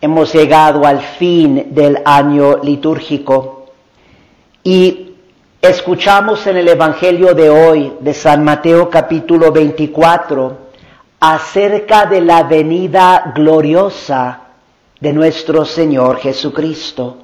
Hemos 0.00 0.32
llegado 0.32 0.84
al 0.84 1.00
fin 1.00 1.74
del 1.74 1.98
año 2.04 2.58
litúrgico 2.62 3.66
y 4.64 5.05
Escuchamos 5.62 6.46
en 6.46 6.58
el 6.58 6.68
Evangelio 6.68 7.34
de 7.34 7.48
hoy, 7.48 7.94
de 8.00 8.12
San 8.12 8.44
Mateo 8.44 8.90
capítulo 8.90 9.50
24, 9.50 10.58
acerca 11.18 12.04
de 12.04 12.20
la 12.20 12.42
venida 12.42 13.32
gloriosa 13.34 14.40
de 15.00 15.12
nuestro 15.14 15.64
Señor 15.64 16.18
Jesucristo. 16.18 17.16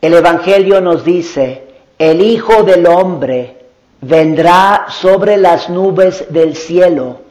El 0.00 0.14
Evangelio 0.14 0.80
nos 0.80 1.04
dice, 1.04 1.66
el 1.98 2.22
Hijo 2.22 2.62
del 2.62 2.86
Hombre 2.86 3.66
vendrá 4.00 4.86
sobre 4.88 5.36
las 5.36 5.68
nubes 5.68 6.32
del 6.32 6.54
cielo 6.54 7.22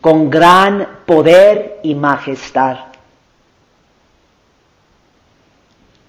con 0.00 0.28
gran 0.28 1.02
poder 1.06 1.78
y 1.84 1.94
majestad. 1.94 2.78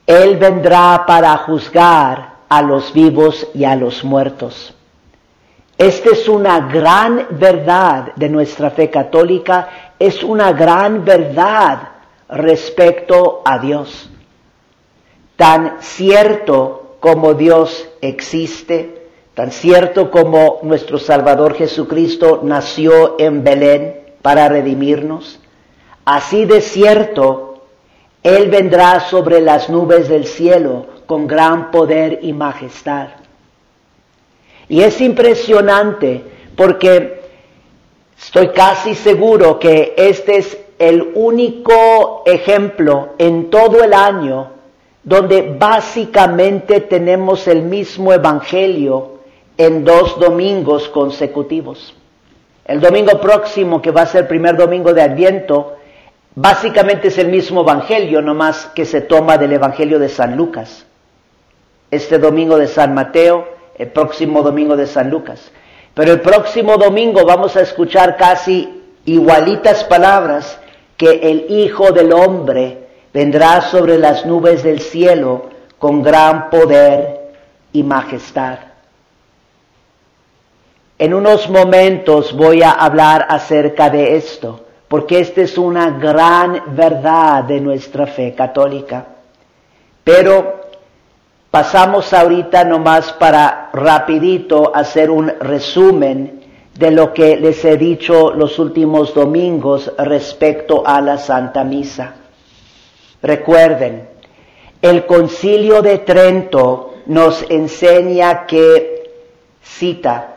Él 0.08 0.38
vendrá 0.38 1.06
para 1.06 1.38
juzgar 1.38 2.37
a 2.50 2.62
los 2.62 2.94
vivos 2.94 3.48
y 3.54 3.64
a 3.64 3.76
los 3.76 4.04
muertos. 4.04 4.74
Esta 5.78 6.10
es 6.12 6.28
una 6.28 6.60
gran 6.68 7.28
verdad 7.32 8.16
de 8.16 8.30
nuestra 8.30 8.72
fe 8.72 8.90
católica, 8.90 9.94
es 10.00 10.24
una 10.24 10.52
gran 10.52 11.06
verdad 11.06 11.90
respecto 12.30 13.42
a 13.46 13.60
Dios. 13.60 14.10
Tan 15.36 15.78
cierto 15.82 16.98
como 17.00 17.36
Dios 17.36 17.88
existe, 18.02 19.08
tan 19.36 19.52
cierto 19.52 20.10
como 20.10 20.60
nuestro 20.64 20.98
Salvador 20.98 21.54
Jesucristo 21.54 22.42
nació 22.44 23.20
en 23.20 23.44
Belén 23.44 24.02
para 24.24 24.50
redimirnos, 24.50 25.40
así 26.06 26.46
de 26.46 26.62
cierto 26.62 27.62
él 28.24 28.50
vendrá 28.50 29.00
sobre 29.00 29.42
las 29.42 29.70
nubes 29.70 30.10
del 30.10 30.26
cielo 30.26 30.97
con 31.08 31.26
gran 31.26 31.72
poder 31.72 32.20
y 32.22 32.34
majestad. 32.34 33.08
Y 34.70 34.82
es 34.82 35.02
impresionante 35.02 36.24
porque 36.56 37.22
estoy 38.18 38.50
casi 38.50 38.94
seguro 38.94 39.58
que 39.58 39.96
este 39.98 40.38
es 40.38 40.58
el 40.78 41.14
único 41.16 42.24
ejemplo 42.26 43.16
en 43.18 43.50
todo 43.50 43.84
el 43.84 43.94
año 43.94 44.52
donde 45.04 45.56
básicamente 45.58 46.82
tenemos 46.82 47.48
el 47.48 47.64
mismo 47.64 48.14
evangelio 48.14 49.22
en 49.58 49.86
dos 49.86 50.20
domingos 50.20 50.90
consecutivos. 50.90 51.96
El 52.66 52.82
domingo 52.82 53.20
próximo, 53.22 53.82
que 53.82 53.92
va 53.92 54.02
a 54.02 54.06
ser 54.06 54.24
el 54.24 54.28
primer 54.28 54.58
domingo 54.58 54.94
de 54.94 55.02
Adviento, 55.02 55.78
Básicamente 56.40 57.08
es 57.08 57.18
el 57.18 57.30
mismo 57.30 57.62
Evangelio, 57.62 58.22
nomás 58.22 58.68
que 58.76 58.86
se 58.86 59.02
toma 59.02 59.40
del 59.40 59.54
Evangelio 59.54 59.98
de 59.98 60.08
San 60.08 60.38
Lucas. 60.38 60.86
Este 61.90 62.18
domingo 62.20 62.58
de 62.58 62.68
San 62.68 62.94
Mateo, 62.94 63.48
el 63.78 63.88
próximo 63.88 64.42
domingo 64.42 64.76
de 64.76 64.88
San 64.88 65.10
Lucas. 65.10 65.52
Pero 65.94 66.12
el 66.12 66.22
próximo 66.22 66.78
domingo 66.78 67.26
vamos 67.26 67.56
a 67.56 67.62
escuchar 67.62 68.18
casi 68.18 68.84
igualitas 69.06 69.84
palabras 69.86 70.60
que 70.96 71.10
el 71.24 71.46
Hijo 71.50 71.92
del 71.92 72.12
Hombre 72.14 72.88
vendrá 73.14 73.62
sobre 73.62 73.98
las 73.98 74.26
nubes 74.26 74.64
del 74.64 74.80
cielo 74.80 75.50
con 75.80 76.04
gran 76.04 76.50
poder 76.50 77.32
y 77.72 77.84
majestad. 77.84 78.60
En 81.00 81.14
unos 81.14 81.50
momentos 81.50 82.36
voy 82.36 82.64
a 82.64 82.72
hablar 82.72 83.28
acerca 83.30 83.90
de 83.90 84.18
esto 84.18 84.66
porque 84.88 85.20
esta 85.20 85.42
es 85.42 85.58
una 85.58 85.92
gran 85.92 86.76
verdad 86.76 87.44
de 87.44 87.60
nuestra 87.60 88.08
fe 88.08 88.34
católica. 88.34 89.06
Pero 90.04 90.67
pasamos 91.58 92.14
ahorita 92.14 92.66
nomás 92.66 93.14
para 93.14 93.72
rapidito 93.74 94.76
hacer 94.76 95.10
un 95.10 95.28
resumen 95.40 96.44
de 96.76 96.92
lo 96.92 97.12
que 97.12 97.36
les 97.36 97.66
he 97.66 97.78
dicho 97.78 98.32
los 98.32 98.60
últimos 98.60 99.12
domingos 99.16 99.92
respecto 99.98 100.84
a 100.86 101.02
la 101.02 101.18
Santa 101.18 101.64
Misa. 101.64 102.14
Recuerden, 103.24 104.08
el 104.84 105.08
concilio 105.08 105.82
de 105.82 105.98
Trento 105.98 106.94
nos 107.08 107.44
enseña 107.50 108.46
que, 108.46 109.10
cita, 109.64 110.36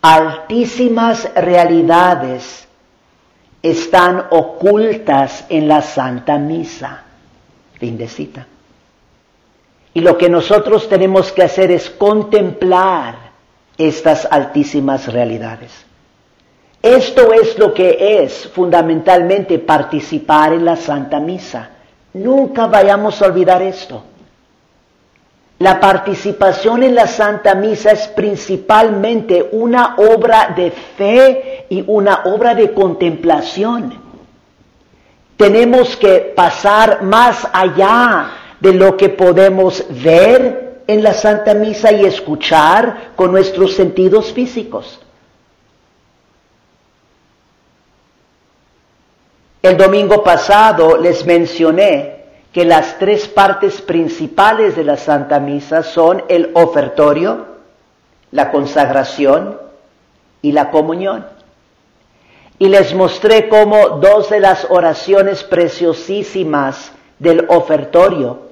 altísimas 0.00 1.28
realidades 1.34 2.66
están 3.62 4.24
ocultas 4.30 5.44
en 5.50 5.68
la 5.68 5.82
Santa 5.82 6.38
Misa. 6.38 7.02
Fin 7.78 7.98
de 7.98 8.08
cita. 8.08 8.46
Y 9.94 10.00
lo 10.00 10.16
que 10.16 10.28
nosotros 10.28 10.88
tenemos 10.88 11.32
que 11.32 11.42
hacer 11.42 11.70
es 11.70 11.90
contemplar 11.90 13.32
estas 13.76 14.26
altísimas 14.30 15.12
realidades. 15.12 15.72
Esto 16.80 17.32
es 17.32 17.58
lo 17.58 17.72
que 17.72 18.22
es 18.22 18.48
fundamentalmente 18.48 19.58
participar 19.58 20.52
en 20.52 20.64
la 20.64 20.76
Santa 20.76 21.20
Misa. 21.20 21.70
Nunca 22.14 22.66
vayamos 22.66 23.20
a 23.22 23.26
olvidar 23.26 23.62
esto. 23.62 24.02
La 25.58 25.78
participación 25.78 26.82
en 26.82 26.94
la 26.94 27.06
Santa 27.06 27.54
Misa 27.54 27.92
es 27.92 28.08
principalmente 28.08 29.48
una 29.52 29.94
obra 29.96 30.52
de 30.56 30.72
fe 30.72 31.66
y 31.68 31.84
una 31.86 32.22
obra 32.24 32.54
de 32.56 32.72
contemplación. 32.72 33.94
Tenemos 35.36 35.96
que 35.96 36.32
pasar 36.34 37.04
más 37.04 37.46
allá 37.52 38.41
de 38.62 38.72
lo 38.72 38.96
que 38.96 39.08
podemos 39.08 39.84
ver 39.88 40.82
en 40.86 41.02
la 41.02 41.12
Santa 41.14 41.52
Misa 41.52 41.90
y 41.90 42.04
escuchar 42.04 43.10
con 43.16 43.32
nuestros 43.32 43.74
sentidos 43.74 44.32
físicos. 44.32 45.00
El 49.60 49.76
domingo 49.76 50.22
pasado 50.22 50.96
les 50.96 51.26
mencioné 51.26 52.22
que 52.52 52.64
las 52.64 53.00
tres 53.00 53.26
partes 53.26 53.82
principales 53.82 54.76
de 54.76 54.84
la 54.84 54.96
Santa 54.96 55.40
Misa 55.40 55.82
son 55.82 56.22
el 56.28 56.52
ofertorio, 56.54 57.46
la 58.30 58.52
consagración 58.52 59.58
y 60.40 60.52
la 60.52 60.70
comunión. 60.70 61.26
Y 62.60 62.68
les 62.68 62.94
mostré 62.94 63.48
cómo 63.48 63.98
dos 63.98 64.30
de 64.30 64.38
las 64.38 64.68
oraciones 64.70 65.42
preciosísimas 65.42 66.92
del 67.18 67.46
ofertorio, 67.48 68.51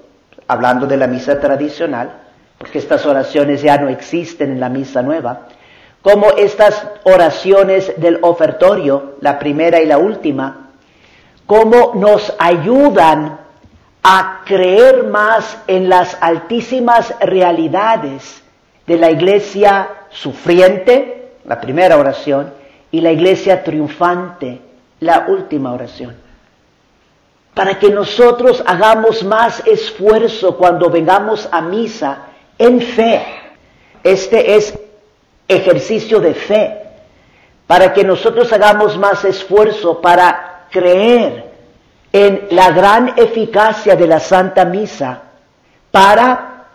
hablando 0.50 0.86
de 0.86 0.96
la 0.96 1.06
misa 1.06 1.38
tradicional, 1.40 2.10
porque 2.58 2.78
estas 2.78 3.06
oraciones 3.06 3.62
ya 3.62 3.78
no 3.78 3.88
existen 3.88 4.50
en 4.52 4.60
la 4.60 4.68
misa 4.68 5.00
nueva, 5.00 5.46
como 6.02 6.30
estas 6.32 6.86
oraciones 7.04 7.92
del 7.98 8.18
ofertorio, 8.22 9.16
la 9.20 9.38
primera 9.38 9.80
y 9.80 9.86
la 9.86 9.98
última, 9.98 10.70
cómo 11.46 11.92
nos 11.94 12.34
ayudan 12.38 13.38
a 14.02 14.40
creer 14.44 15.04
más 15.04 15.58
en 15.66 15.88
las 15.88 16.16
altísimas 16.20 17.14
realidades 17.20 18.42
de 18.86 18.96
la 18.96 19.10
iglesia 19.10 19.88
sufriente, 20.10 21.32
la 21.44 21.60
primera 21.60 21.96
oración, 21.96 22.52
y 22.90 23.00
la 23.00 23.12
iglesia 23.12 23.62
triunfante, 23.62 24.60
la 24.98 25.26
última 25.28 25.72
oración. 25.72 26.29
Para 27.54 27.78
que 27.78 27.90
nosotros 27.90 28.62
hagamos 28.66 29.22
más 29.24 29.62
esfuerzo 29.66 30.56
cuando 30.56 30.88
vengamos 30.88 31.48
a 31.50 31.60
misa 31.60 32.26
en 32.58 32.80
fe. 32.80 33.24
Este 34.02 34.56
es 34.56 34.78
ejercicio 35.48 36.20
de 36.20 36.34
fe. 36.34 36.82
Para 37.66 37.92
que 37.92 38.04
nosotros 38.04 38.52
hagamos 38.52 38.96
más 38.96 39.24
esfuerzo 39.24 40.00
para 40.00 40.66
creer 40.70 41.50
en 42.12 42.48
la 42.50 42.70
gran 42.70 43.14
eficacia 43.16 43.94
de 43.96 44.06
la 44.06 44.20
Santa 44.20 44.64
Misa 44.64 45.22
para 45.90 46.66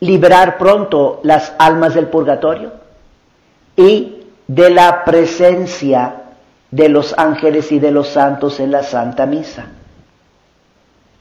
liberar 0.00 0.58
pronto 0.58 1.20
las 1.22 1.54
almas 1.58 1.94
del 1.94 2.08
purgatorio 2.08 2.72
y 3.74 4.26
de 4.46 4.70
la 4.70 5.04
presencia 5.04 6.22
de 6.70 6.88
los 6.88 7.14
ángeles 7.16 7.72
y 7.72 7.78
de 7.78 7.90
los 7.90 8.08
santos 8.08 8.60
en 8.60 8.70
la 8.70 8.82
Santa 8.82 9.26
Misa. 9.26 9.66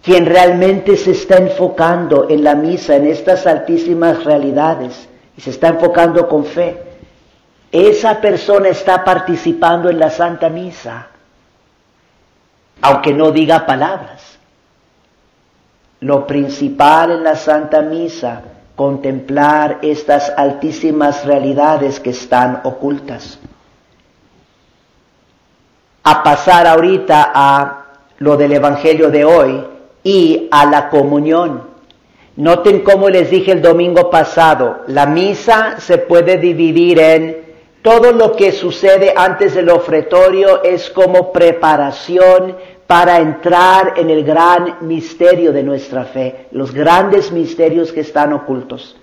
Quien 0.06 0.26
realmente 0.26 0.96
se 0.96 1.12
está 1.12 1.38
enfocando 1.38 2.30
en 2.30 2.44
la 2.44 2.56
misa, 2.56 2.96
en 2.96 3.08
estas 3.08 3.48
altísimas 3.48 4.24
realidades, 4.24 5.10
y 5.36 5.42
se 5.42 5.50
está 5.50 5.70
enfocando 5.70 6.30
con 6.30 6.46
fe, 6.46 6.82
esa 7.72 8.22
persona 8.22 8.70
está 8.70 9.04
participando 9.04 9.90
en 9.90 10.00
la 10.00 10.10
Santa 10.10 10.48
Misa 10.50 11.08
aunque 12.82 13.14
no 13.14 13.32
diga 13.32 13.66
palabras. 13.66 14.38
Lo 16.02 16.28
principal 16.28 17.12
en 17.12 17.24
la 17.24 17.36
Santa 17.36 17.82
Misa, 17.82 18.42
contemplar 18.76 19.80
estas 19.82 20.32
altísimas 20.36 21.26
realidades 21.26 22.00
que 22.00 22.12
están 22.12 22.62
ocultas. 22.64 23.40
A 26.04 26.22
pasar 26.22 26.68
ahorita 26.68 27.32
a 27.34 27.86
lo 28.20 28.38
del 28.38 28.54
Evangelio 28.54 29.10
de 29.10 29.26
hoy 29.26 29.66
y 30.06 30.48
a 30.52 30.66
la 30.68 30.90
comunión. 30.90 31.64
Noten 32.38 32.82
cómo 32.82 33.10
les 33.10 33.32
dije 33.32 33.52
el 33.52 33.62
domingo 33.62 34.10
pasado, 34.10 34.84
la 34.88 35.08
misa 35.08 35.80
se 35.80 35.98
puede 35.98 36.38
dividir 36.38 37.00
en 37.00 37.46
todo 37.82 38.12
lo 38.12 38.36
que 38.36 38.52
sucede 38.52 39.14
antes 39.16 39.56
del 39.56 39.70
ofretorio 39.70 40.64
es 40.64 40.90
como 40.90 41.32
preparación 41.32 42.56
para 42.88 43.18
entrar 43.18 43.94
en 43.98 44.10
el 44.10 44.24
gran 44.24 44.78
misterio 44.82 45.52
de 45.52 45.64
nuestra 45.64 46.06
fe, 46.06 46.48
los 46.52 46.74
grandes 46.74 47.32
misterios 47.32 47.92
que 47.92 48.02
están 48.02 48.34
ocultos. 48.34 48.96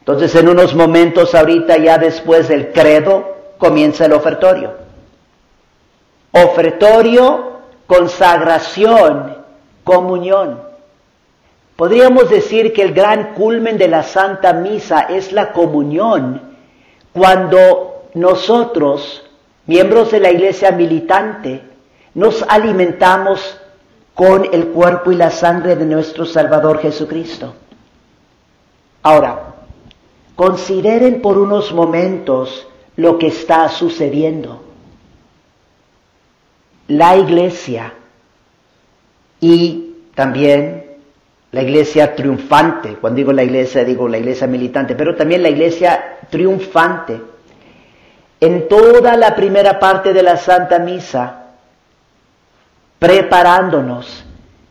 Entonces 0.00 0.34
en 0.36 0.48
unos 0.48 0.74
momentos 0.74 1.34
ahorita 1.34 1.76
ya 1.76 1.98
después 1.98 2.48
del 2.48 2.72
credo 2.72 3.36
comienza 3.58 4.06
el 4.06 4.12
ofertorio. 4.12 4.74
Ofertorio, 6.30 7.58
consagración, 7.86 9.37
comunión. 9.88 10.60
Podríamos 11.74 12.28
decir 12.28 12.74
que 12.74 12.82
el 12.82 12.92
gran 12.92 13.32
culmen 13.32 13.78
de 13.78 13.88
la 13.88 14.02
Santa 14.02 14.52
Misa 14.52 15.00
es 15.00 15.32
la 15.32 15.52
comunión, 15.52 16.42
cuando 17.12 18.02
nosotros, 18.12 19.24
miembros 19.66 20.10
de 20.10 20.20
la 20.20 20.30
iglesia 20.30 20.72
militante, 20.72 21.62
nos 22.14 22.42
alimentamos 22.42 23.58
con 24.12 24.46
el 24.52 24.68
cuerpo 24.68 25.10
y 25.10 25.16
la 25.16 25.30
sangre 25.30 25.74
de 25.74 25.86
nuestro 25.86 26.26
Salvador 26.26 26.80
Jesucristo. 26.80 27.54
Ahora, 29.02 29.54
consideren 30.36 31.22
por 31.22 31.38
unos 31.38 31.72
momentos 31.72 32.66
lo 32.96 33.16
que 33.16 33.28
está 33.28 33.68
sucediendo. 33.70 34.64
La 36.88 37.16
iglesia 37.16 37.94
y 39.40 39.94
también 40.14 40.84
la 41.50 41.62
iglesia 41.62 42.14
triunfante, 42.14 42.96
cuando 43.00 43.16
digo 43.16 43.32
la 43.32 43.42
iglesia 43.42 43.84
digo 43.84 44.08
la 44.08 44.18
iglesia 44.18 44.46
militante, 44.46 44.94
pero 44.94 45.16
también 45.16 45.42
la 45.42 45.48
iglesia 45.48 46.18
triunfante, 46.30 47.20
en 48.40 48.68
toda 48.68 49.16
la 49.16 49.34
primera 49.34 49.78
parte 49.78 50.12
de 50.12 50.22
la 50.22 50.36
Santa 50.36 50.78
Misa, 50.78 51.46
preparándonos 52.98 54.24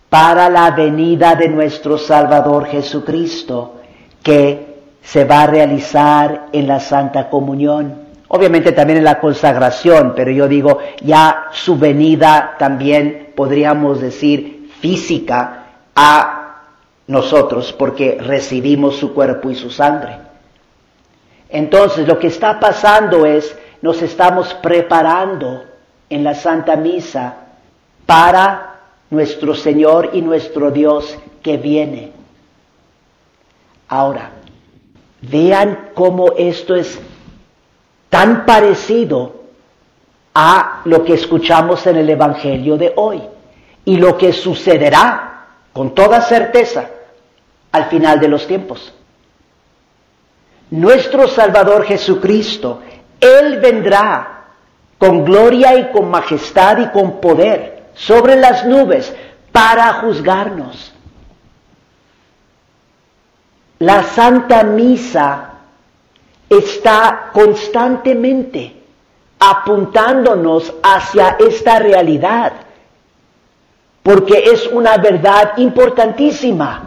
para 0.09 0.49
la 0.49 0.71
venida 0.71 1.35
de 1.35 1.49
nuestro 1.49 1.97
Salvador 1.97 2.67
Jesucristo, 2.67 3.81
que 4.23 4.67
se 5.01 5.25
va 5.25 5.43
a 5.43 5.47
realizar 5.47 6.47
en 6.51 6.67
la 6.67 6.79
Santa 6.79 7.29
Comunión. 7.29 8.07
Obviamente 8.29 8.73
también 8.73 8.99
en 8.99 9.05
la 9.05 9.19
consagración, 9.19 10.13
pero 10.15 10.31
yo 10.31 10.47
digo, 10.47 10.79
ya 11.01 11.47
su 11.53 11.77
venida 11.77 12.55
también 12.59 13.29
podríamos 13.35 14.01
decir 14.01 14.56
física 14.79 15.65
a 15.95 16.63
nosotros, 17.07 17.73
porque 17.73 18.17
recibimos 18.19 18.97
su 18.97 19.13
cuerpo 19.13 19.49
y 19.49 19.55
su 19.55 19.69
sangre. 19.69 20.17
Entonces 21.49 22.07
lo 22.07 22.19
que 22.19 22.27
está 22.27 22.59
pasando 22.59 23.25
es, 23.25 23.57
nos 23.81 24.01
estamos 24.01 24.53
preparando 24.55 25.63
en 26.09 26.23
la 26.23 26.35
Santa 26.35 26.75
Misa 26.75 27.35
para 28.05 28.75
nuestro 29.09 29.55
Señor 29.55 30.11
y 30.13 30.21
nuestro 30.21 30.71
Dios 30.71 31.17
que 31.41 31.57
viene. 31.57 32.11
Ahora, 33.87 34.31
vean 35.21 35.91
cómo 35.93 36.33
esto 36.37 36.75
es 36.75 36.99
tan 38.09 38.45
parecido 38.45 39.35
a 40.33 40.81
lo 40.85 41.03
que 41.05 41.13
escuchamos 41.13 41.87
en 41.87 41.95
el 41.95 42.09
Evangelio 42.09 42.77
de 42.77 42.93
hoy 42.95 43.21
y 43.87 43.95
lo 43.95 44.17
que 44.17 44.33
sucederá 44.33 45.45
con 45.71 45.95
toda 45.95 46.19
certeza 46.19 46.89
al 47.71 47.85
final 47.85 48.19
de 48.19 48.27
los 48.27 48.45
tiempos. 48.45 48.93
Nuestro 50.71 51.29
Salvador 51.29 51.85
Jesucristo, 51.85 52.81
Él 53.17 53.61
vendrá 53.61 54.43
con 54.97 55.23
gloria 55.23 55.77
y 55.77 55.89
con 55.93 56.09
majestad 56.11 56.79
y 56.79 56.89
con 56.89 57.21
poder 57.21 57.85
sobre 57.95 58.35
las 58.35 58.65
nubes 58.65 59.15
para 59.53 59.93
juzgarnos. 60.01 60.93
La 63.79 64.03
Santa 64.03 64.63
Misa 64.65 65.51
está 66.49 67.29
constantemente 67.31 68.83
apuntándonos 69.39 70.73
hacia 70.83 71.37
esta 71.39 71.79
realidad, 71.79 72.66
porque 74.07 74.41
es 74.53 74.67
una 74.67 74.95
verdad 74.95 75.57
importantísima. 75.57 76.81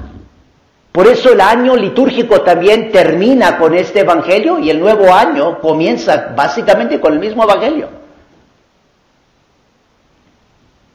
Por 0.91 1.07
eso 1.07 1.31
el 1.31 1.43
año 1.43 1.77
litúrgico 1.77 2.41
también 2.41 2.91
termina 2.91 3.59
con 3.59 3.75
este 3.75 4.01
Evangelio 4.01 4.59
y 4.59 4.71
el 4.71 4.81
nuevo 4.81 5.13
año 5.13 5.61
comienza 5.61 6.33
básicamente 6.35 6.99
con 6.99 7.13
el 7.13 7.19
mismo 7.19 7.45
Evangelio. 7.45 7.91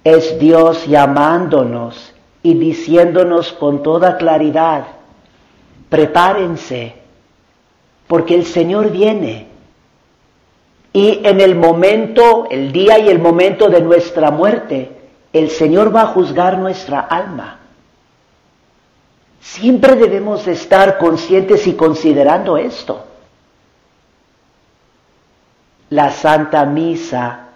Es 0.04 0.40
Dios 0.40 0.88
llamándonos 0.88 2.16
y 2.42 2.56
diciéndonos 2.56 3.54
con 3.54 3.84
toda 3.84 4.18
claridad, 4.18 4.84
prepárense, 5.90 6.96
porque 8.08 8.34
el 8.34 8.48
Señor 8.48 8.90
viene. 8.90 9.46
Y 10.92 11.22
en 11.24 11.40
el 11.40 11.54
momento, 11.54 12.48
el 12.50 12.72
día 12.72 12.98
y 12.98 13.10
el 13.10 13.20
momento 13.20 13.70
de 13.70 13.82
nuestra 13.82 14.32
muerte, 14.32 14.95
el 15.36 15.50
Señor 15.50 15.94
va 15.94 16.04
a 16.04 16.08
juzgar 16.08 16.58
nuestra 16.58 17.02
alma. 17.02 17.58
Siempre 19.42 19.98
debemos 19.98 20.48
estar 20.48 20.98
conscientes 20.98 21.68
y 21.68 21.74
considerando 21.74 22.56
esto. 22.56 23.04
La 25.90 26.12
Santa 26.12 26.64
Misa 26.64 27.50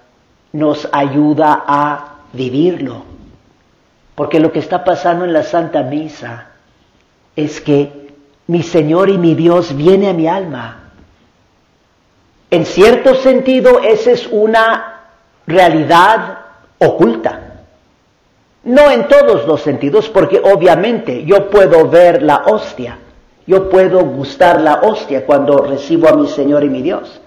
nos 0.51 0.89
ayuda 0.91 1.63
a 1.65 2.15
vivirlo. 2.33 3.03
Porque 4.13 4.41
lo 4.41 4.51
que 4.51 4.59
está 4.59 4.83
pasando 4.83 5.23
en 5.23 5.31
la 5.31 5.43
Santa 5.43 5.81
Misa 5.81 6.47
es 7.33 7.61
que 7.61 8.13
mi 8.47 8.61
Señor 8.61 9.09
y 9.09 9.17
mi 9.17 9.35
Dios 9.35 9.73
viene 9.73 10.09
a 10.09 10.13
mi 10.13 10.27
alma. 10.27 10.91
En 12.51 12.65
cierto 12.65 13.15
sentido, 13.15 13.79
esa 13.79 14.11
es 14.11 14.27
una 14.27 14.99
realidad 15.47 16.39
oculta. 16.77 17.48
No 18.63 18.91
en 18.91 19.07
todos 19.07 19.47
los 19.47 19.61
sentidos, 19.61 20.09
porque 20.09 20.41
obviamente 20.43 21.23
yo 21.23 21.49
puedo 21.49 21.87
ver 21.87 22.21
la 22.21 22.43
hostia, 22.45 22.97
yo 23.47 23.69
puedo 23.69 24.01
gustar 24.01 24.61
la 24.61 24.81
hostia 24.81 25.25
cuando 25.25 25.59
recibo 25.59 26.09
a 26.09 26.15
mi 26.15 26.27
Señor 26.27 26.63
y 26.63 26.69
mi 26.69 26.81
Dios. 26.81 27.21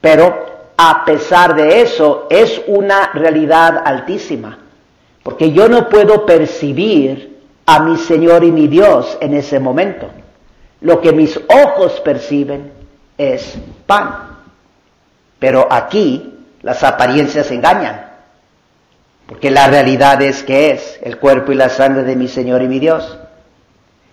Pero 0.00 0.46
a 0.76 1.04
pesar 1.04 1.54
de 1.54 1.82
eso, 1.82 2.26
es 2.30 2.62
una 2.66 3.10
realidad 3.12 3.82
altísima, 3.84 4.58
porque 5.22 5.52
yo 5.52 5.68
no 5.68 5.88
puedo 5.88 6.24
percibir 6.24 7.38
a 7.66 7.80
mi 7.80 7.96
Señor 7.96 8.44
y 8.44 8.52
mi 8.52 8.66
Dios 8.66 9.18
en 9.20 9.34
ese 9.34 9.58
momento. 9.60 10.08
Lo 10.80 11.00
que 11.00 11.12
mis 11.12 11.38
ojos 11.48 12.00
perciben 12.00 12.72
es 13.18 13.58
pan. 13.86 14.38
Pero 15.38 15.66
aquí 15.70 16.34
las 16.62 16.82
apariencias 16.82 17.50
engañan. 17.50 18.09
Porque 19.30 19.52
la 19.52 19.68
realidad 19.68 20.20
es 20.22 20.42
que 20.42 20.72
es 20.72 20.98
el 21.02 21.18
cuerpo 21.18 21.52
y 21.52 21.54
la 21.54 21.68
sangre 21.68 22.02
de 22.02 22.16
mi 22.16 22.26
Señor 22.26 22.62
y 22.62 22.66
mi 22.66 22.80
Dios. 22.80 23.16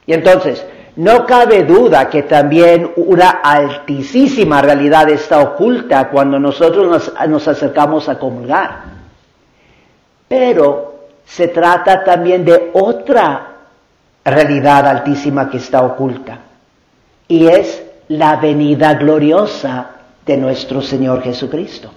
Y 0.05 0.13
entonces, 0.13 0.63
no 0.95 1.25
cabe 1.25 1.63
duda 1.63 2.07
que 2.07 2.21
también 2.21 2.91
una 2.97 3.31
altísima 3.31 4.61
realidad 4.61 5.09
está 5.09 5.39
oculta 5.39 6.09
cuando 6.09 6.39
nosotros 6.39 6.87
nos, 6.87 7.29
nos 7.29 7.47
acercamos 7.47 8.07
a 8.09 8.19
comulgar. 8.19 8.83
Pero 10.27 11.07
se 11.25 11.47
trata 11.47 12.03
también 12.03 12.45
de 12.45 12.69
otra 12.73 13.55
realidad 14.23 14.85
altísima 14.85 15.49
que 15.49 15.57
está 15.57 15.81
oculta. 15.81 16.41
Y 17.27 17.47
es 17.47 17.83
la 18.09 18.35
venida 18.35 18.93
gloriosa 18.93 19.89
de 20.23 20.37
nuestro 20.37 20.79
Señor 20.79 21.23
Jesucristo. 21.23 21.89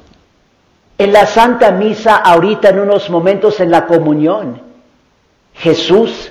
En 1.01 1.15
la 1.15 1.25
Santa 1.25 1.71
Misa, 1.71 2.17
ahorita 2.17 2.69
en 2.69 2.81
unos 2.81 3.09
momentos 3.09 3.59
en 3.61 3.71
la 3.71 3.87
comunión, 3.87 4.61
Jesús 5.55 6.31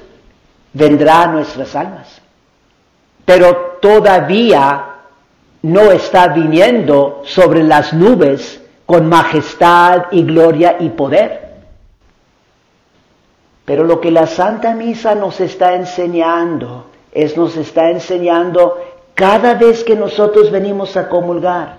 vendrá 0.73 1.23
a 1.23 1.27
nuestras 1.27 1.75
almas. 1.75 2.21
Pero 3.25 3.79
todavía 3.81 4.85
no 5.63 5.89
está 5.89 6.27
viniendo 6.27 7.23
sobre 7.25 7.63
las 7.63 7.93
nubes 7.93 8.61
con 8.85 9.09
majestad 9.09 10.03
y 10.11 10.21
gloria 10.21 10.75
y 10.79 10.89
poder. 10.89 11.49
Pero 13.65 13.83
lo 13.85 13.99
que 13.99 14.11
la 14.11 14.27
Santa 14.27 14.75
Misa 14.75 15.15
nos 15.15 15.39
está 15.39 15.73
enseñando 15.73 16.91
es 17.11 17.35
nos 17.35 17.57
está 17.57 17.89
enseñando 17.89 18.79
cada 19.15 19.55
vez 19.55 19.83
que 19.83 19.95
nosotros 19.95 20.51
venimos 20.51 20.95
a 20.95 21.09
comulgar. 21.09 21.78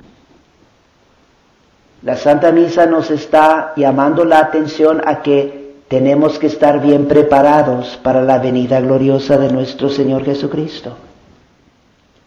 La 2.03 2.17
Santa 2.17 2.51
Misa 2.51 2.87
nos 2.87 3.11
está 3.11 3.75
llamando 3.77 4.25
la 4.25 4.39
atención 4.39 5.03
a 5.05 5.21
que 5.21 5.75
tenemos 5.89 6.39
que 6.39 6.47
estar 6.47 6.81
bien 6.81 7.07
preparados 7.07 7.99
para 8.03 8.23
la 8.23 8.39
venida 8.39 8.81
gloriosa 8.81 9.37
de 9.37 9.53
nuestro 9.53 9.91
Señor 9.91 10.25
Jesucristo. 10.25 10.97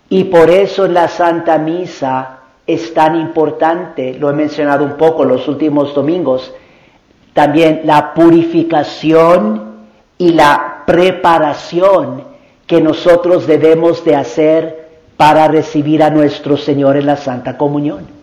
Y 0.09 0.25
por 0.25 0.51
eso 0.51 0.87
la 0.87 1.07
Santa 1.07 1.57
Misa 1.57 2.37
es 2.67 2.93
tan 2.93 3.15
importante, 3.15 4.13
lo 4.13 4.29
he 4.29 4.33
mencionado 4.33 4.85
un 4.85 4.93
poco 4.93 5.25
los 5.25 5.47
últimos 5.47 5.95
domingos, 5.95 6.53
también 7.33 7.81
la 7.85 8.13
purificación 8.13 9.73
y 10.19 10.33
la 10.33 10.83
preparación 10.85 12.25
que 12.67 12.79
nosotros 12.79 13.47
debemos 13.47 14.05
de 14.05 14.15
hacer 14.15 14.89
para 15.17 15.47
recibir 15.47 16.03
a 16.03 16.11
nuestro 16.11 16.57
Señor 16.57 16.95
en 16.95 17.07
la 17.07 17.17
Santa 17.17 17.57
Comunión. 17.57 18.22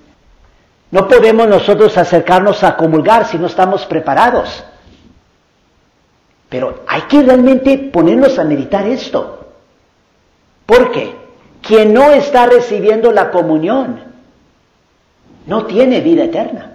No 0.91 1.07
podemos 1.07 1.47
nosotros 1.47 1.97
acercarnos 1.97 2.65
a 2.65 2.77
comulgar 2.77 3.27
si 3.27 3.39
no 3.39 3.47
estamos 3.47 3.87
preparados. 3.87 4.65
Pero 6.49 6.83
hay 6.87 7.03
que 7.03 7.23
realmente 7.23 7.79
ponernos 7.79 8.39
a 8.39 8.45
meditar 8.45 8.87
esto. 8.87 9.47
¿Por 10.67 10.91
qué? 10.91 11.15
Quien 11.63 11.95
no 11.95 12.11
está 12.11 12.47
recibiendo 12.47 13.13
la 13.13 13.31
comunión 13.31 14.01
no 15.47 15.67
tiene 15.67 16.01
vida 16.01 16.25
eterna. 16.25 16.73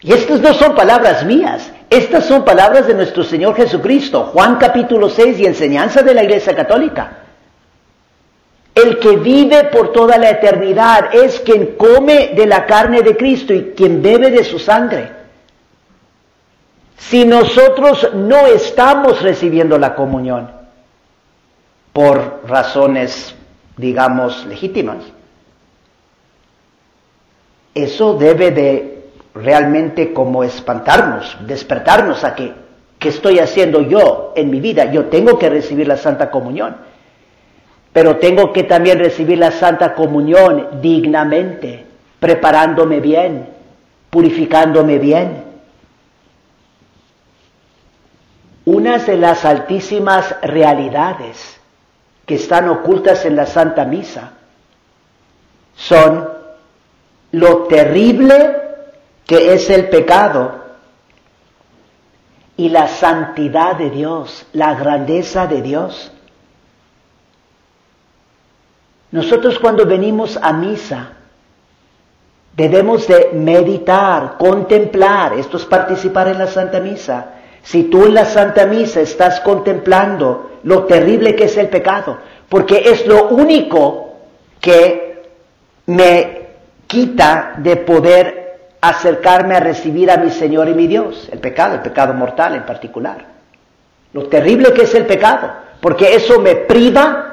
Y 0.00 0.12
estas 0.12 0.40
no 0.40 0.52
son 0.52 0.74
palabras 0.74 1.24
mías, 1.24 1.72
estas 1.88 2.26
son 2.26 2.44
palabras 2.44 2.86
de 2.86 2.92
nuestro 2.92 3.24
Señor 3.24 3.54
Jesucristo, 3.56 4.24
Juan 4.34 4.56
capítulo 4.56 5.08
6 5.08 5.38
y 5.38 5.46
enseñanza 5.46 6.02
de 6.02 6.12
la 6.12 6.24
Iglesia 6.24 6.54
Católica. 6.54 7.23
El 8.74 8.98
que 8.98 9.16
vive 9.16 9.64
por 9.64 9.92
toda 9.92 10.18
la 10.18 10.30
eternidad 10.30 11.14
es 11.14 11.38
quien 11.40 11.76
come 11.76 12.32
de 12.34 12.46
la 12.46 12.66
carne 12.66 13.02
de 13.02 13.16
Cristo 13.16 13.54
y 13.54 13.72
quien 13.76 14.02
bebe 14.02 14.30
de 14.30 14.42
su 14.42 14.58
sangre. 14.58 15.12
Si 16.96 17.24
nosotros 17.24 18.10
no 18.14 18.46
estamos 18.46 19.22
recibiendo 19.22 19.78
la 19.78 19.94
comunión 19.94 20.50
por 21.92 22.42
razones, 22.48 23.34
digamos, 23.76 24.44
legítimas, 24.46 25.04
eso 27.74 28.14
debe 28.14 28.50
de 28.50 29.04
realmente 29.34 30.12
como 30.12 30.42
espantarnos, 30.42 31.36
despertarnos 31.46 32.24
a 32.24 32.34
que, 32.34 32.52
¿qué 32.98 33.08
estoy 33.10 33.38
haciendo 33.38 33.82
yo 33.82 34.32
en 34.34 34.50
mi 34.50 34.60
vida? 34.60 34.90
Yo 34.90 35.06
tengo 35.06 35.38
que 35.38 35.50
recibir 35.50 35.86
la 35.86 35.96
Santa 35.96 36.30
Comunión 36.30 36.76
pero 37.94 38.16
tengo 38.16 38.52
que 38.52 38.64
también 38.64 38.98
recibir 38.98 39.38
la 39.38 39.52
Santa 39.52 39.94
Comunión 39.94 40.80
dignamente, 40.82 41.86
preparándome 42.18 42.98
bien, 42.98 43.48
purificándome 44.10 44.98
bien. 44.98 45.44
Una 48.64 48.98
de 48.98 49.16
las 49.16 49.44
altísimas 49.44 50.34
realidades 50.42 51.60
que 52.26 52.34
están 52.34 52.68
ocultas 52.68 53.24
en 53.26 53.36
la 53.36 53.46
Santa 53.46 53.84
Misa 53.84 54.32
son 55.76 56.28
lo 57.30 57.58
terrible 57.68 58.56
que 59.24 59.54
es 59.54 59.70
el 59.70 59.88
pecado 59.88 60.64
y 62.56 62.70
la 62.70 62.88
santidad 62.88 63.76
de 63.76 63.90
Dios, 63.90 64.46
la 64.52 64.74
grandeza 64.74 65.46
de 65.46 65.62
Dios. 65.62 66.10
Nosotros 69.14 69.60
cuando 69.60 69.86
venimos 69.86 70.36
a 70.42 70.52
misa 70.52 71.12
debemos 72.56 73.06
de 73.06 73.30
meditar, 73.32 74.34
contemplar, 74.36 75.34
esto 75.34 75.56
es 75.56 75.64
participar 75.66 76.26
en 76.26 76.38
la 76.38 76.48
Santa 76.48 76.80
Misa. 76.80 77.26
Si 77.62 77.84
tú 77.84 78.06
en 78.06 78.14
la 78.14 78.24
Santa 78.24 78.66
Misa 78.66 79.00
estás 79.00 79.38
contemplando 79.38 80.58
lo 80.64 80.82
terrible 80.86 81.36
que 81.36 81.44
es 81.44 81.56
el 81.56 81.68
pecado, 81.68 82.18
porque 82.48 82.82
es 82.86 83.06
lo 83.06 83.28
único 83.28 84.14
que 84.58 85.22
me 85.86 86.46
quita 86.88 87.54
de 87.58 87.76
poder 87.76 88.58
acercarme 88.80 89.54
a 89.54 89.60
recibir 89.60 90.10
a 90.10 90.16
mi 90.16 90.32
Señor 90.32 90.68
y 90.68 90.74
mi 90.74 90.88
Dios, 90.88 91.28
el 91.30 91.38
pecado, 91.38 91.74
el 91.76 91.82
pecado 91.82 92.14
mortal 92.14 92.56
en 92.56 92.66
particular. 92.66 93.26
Lo 94.12 94.26
terrible 94.26 94.72
que 94.72 94.82
es 94.82 94.94
el 94.96 95.06
pecado, 95.06 95.52
porque 95.80 96.16
eso 96.16 96.40
me 96.40 96.56
priva 96.56 97.23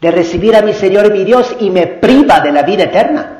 de 0.00 0.10
recibir 0.10 0.54
a 0.56 0.62
mi 0.62 0.72
Señor 0.72 1.06
y 1.06 1.10
mi 1.10 1.24
Dios 1.24 1.56
y 1.60 1.70
me 1.70 1.86
priva 1.86 2.40
de 2.40 2.52
la 2.52 2.62
vida 2.62 2.84
eterna. 2.84 3.36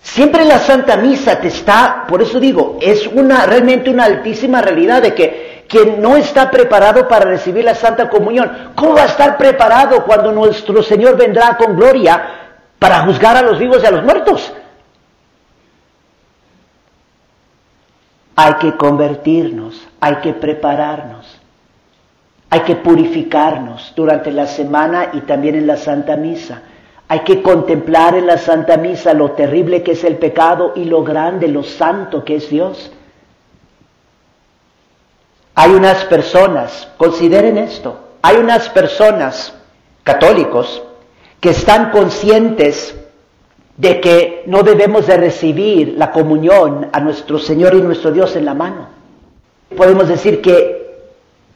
Siempre 0.00 0.44
la 0.44 0.58
Santa 0.58 0.96
Misa 0.96 1.40
te 1.40 1.48
está, 1.48 2.04
por 2.08 2.22
eso 2.22 2.40
digo, 2.40 2.78
es 2.80 3.06
una 3.06 3.46
realmente 3.46 3.90
una 3.90 4.04
altísima 4.04 4.62
realidad 4.62 5.02
de 5.02 5.14
que 5.14 5.64
quien 5.68 6.00
no 6.00 6.16
está 6.16 6.50
preparado 6.50 7.06
para 7.06 7.26
recibir 7.26 7.64
la 7.64 7.74
Santa 7.74 8.08
Comunión, 8.08 8.72
¿cómo 8.74 8.94
va 8.94 9.02
a 9.02 9.06
estar 9.06 9.36
preparado 9.36 10.04
cuando 10.04 10.32
nuestro 10.32 10.82
Señor 10.82 11.16
vendrá 11.16 11.56
con 11.56 11.76
gloria 11.76 12.22
para 12.78 13.04
juzgar 13.04 13.36
a 13.36 13.42
los 13.42 13.58
vivos 13.58 13.82
y 13.82 13.86
a 13.86 13.90
los 13.90 14.02
muertos? 14.02 14.52
Hay 18.34 18.54
que 18.54 18.76
convertirnos, 18.76 19.86
hay 20.00 20.16
que 20.16 20.32
prepararnos. 20.32 21.37
Hay 22.50 22.60
que 22.60 22.76
purificarnos 22.76 23.92
durante 23.94 24.32
la 24.32 24.46
semana 24.46 25.10
y 25.12 25.20
también 25.20 25.54
en 25.54 25.66
la 25.66 25.76
Santa 25.76 26.16
Misa. 26.16 26.62
Hay 27.08 27.20
que 27.20 27.42
contemplar 27.42 28.14
en 28.14 28.26
la 28.26 28.38
Santa 28.38 28.76
Misa 28.76 29.14
lo 29.14 29.32
terrible 29.32 29.82
que 29.82 29.92
es 29.92 30.04
el 30.04 30.16
pecado 30.16 30.72
y 30.74 30.84
lo 30.84 31.02
grande, 31.02 31.48
lo 31.48 31.62
santo 31.62 32.24
que 32.24 32.36
es 32.36 32.48
Dios. 32.48 32.90
Hay 35.54 35.72
unas 35.72 36.04
personas, 36.04 36.88
consideren 36.96 37.58
esto, 37.58 37.98
hay 38.22 38.36
unas 38.36 38.68
personas 38.68 39.54
católicos 40.04 40.82
que 41.40 41.50
están 41.50 41.90
conscientes 41.90 42.96
de 43.76 44.00
que 44.00 44.42
no 44.46 44.62
debemos 44.62 45.06
de 45.06 45.16
recibir 45.16 45.94
la 45.96 46.10
comunión 46.10 46.88
a 46.92 47.00
nuestro 47.00 47.38
Señor 47.38 47.74
y 47.74 47.82
nuestro 47.82 48.10
Dios 48.10 48.34
en 48.36 48.44
la 48.44 48.54
mano. 48.54 48.88
Podemos 49.76 50.08
decir 50.08 50.40
que 50.40 50.87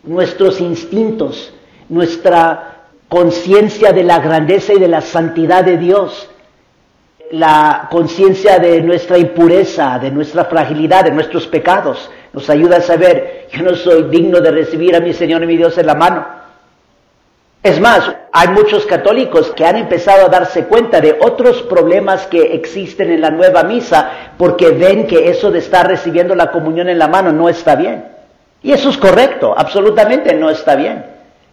nuestros 0.05 0.61
instintos, 0.61 1.53
nuestra 1.89 2.87
conciencia 3.09 3.93
de 3.93 4.05
la 4.05 4.19
grandeza 4.21 4.73
y 4.73 4.79
de 4.79 4.89
la 4.89 5.01
santidad 5.01 5.65
de 5.65 5.77
Dios, 5.77 6.29
la 7.31 7.89
conciencia 7.91 8.59
de 8.59 8.83
nuestra 8.83 9.19
impureza, 9.19 9.99
de 9.99 10.11
nuestra 10.11 10.45
fragilidad, 10.47 11.05
de 11.05 11.13
nuestros 11.13 11.47
pecados, 11.47 12.11
nos 12.33 12.49
ayuda 12.49 12.79
a 12.79 12.81
saber, 12.81 13.49
yo 13.53 13.63
no 13.63 13.75
soy 13.75 14.05
digno 14.05 14.41
de 14.41 14.51
recibir 14.51 14.97
a 14.97 15.01
mi 15.01 15.13
Señor 15.13 15.43
y 15.43 15.47
mi 15.47 15.57
Dios 15.57 15.77
en 15.79 15.87
la 15.87 15.95
mano. 15.95 16.27
Es 17.63 17.79
más, 17.81 18.13
hay 18.33 18.49
muchos 18.49 18.85
católicos 18.87 19.53
que 19.55 19.65
han 19.65 19.77
empezado 19.77 20.27
a 20.27 20.29
darse 20.29 20.65
cuenta 20.65 21.01
de 21.01 21.19
otros 21.21 21.63
problemas 21.63 22.27
que 22.27 22.55
existen 22.55 23.11
en 23.13 23.21
la 23.21 23.31
nueva 23.31 23.63
misa 23.63 24.11
porque 24.37 24.71
ven 24.71 25.07
que 25.07 25.31
eso 25.31 25.51
de 25.51 25.61
estar 25.61 25.87
recibiendo 25.87 26.35
la 26.35 26.51
comunión 26.51 26.89
en 26.89 26.99
la 26.99 27.07
mano 27.07 27.31
no 27.31 27.49
está 27.49 27.77
bien. 27.77 28.12
Y 28.63 28.73
eso 28.73 28.91
es 28.91 28.97
correcto, 28.97 29.55
absolutamente 29.57 30.35
no 30.35 30.49
está 30.51 30.77
bien. 30.77 31.05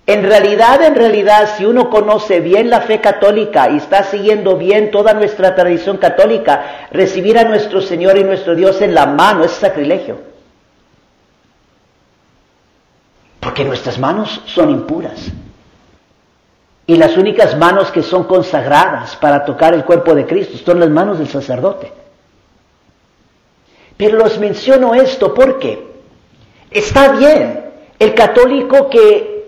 En 0.06 0.24
realidad, 0.24 0.82
en 0.82 0.96
realidad, 0.96 1.50
si 1.56 1.66
uno 1.66 1.90
conoce 1.90 2.40
bien 2.40 2.70
la 2.70 2.82
fe 2.82 3.00
católica 3.00 3.70
y 3.70 3.78
está 3.78 4.04
siguiendo 4.04 4.58
bien 4.58 4.90
toda 4.90 5.14
nuestra 5.14 5.54
tradición 5.54 5.98
católica, 5.98 6.88
recibir 6.92 7.38
a 7.38 7.44
nuestro 7.44 7.80
Señor 7.80 8.18
y 8.18 8.24
nuestro 8.24 8.56
Dios 8.56 8.82
en 8.82 8.96
la 8.96 9.06
mano 9.06 9.44
es 9.44 9.52
sacrilegio. 9.52 10.18
Porque 13.40 13.64
nuestras 13.64 14.00
manos 14.00 14.42
son 14.48 14.72
impuras. 14.72 15.32
Y 16.88 16.96
las 16.96 17.16
únicas 17.16 17.56
manos 17.56 17.92
que 17.92 18.02
son 18.02 18.24
consagradas 18.24 19.16
para 19.16 19.46
tocar 19.46 19.76
el 19.76 19.86
cuerpo 19.86 20.16
de 20.16 20.26
Cristo 20.26 20.58
son 20.58 20.80
las 20.80 20.90
manos 20.90 21.20
del 21.20 21.28
sacerdote. 21.28 21.94
Pero 23.96 24.18
los 24.18 24.40
menciono 24.40 24.96
esto 24.96 25.36
porque 25.36 25.89
Está 26.72 27.14
bien. 27.14 27.66
El 27.98 28.14
católico 28.14 28.90
que, 28.90 29.46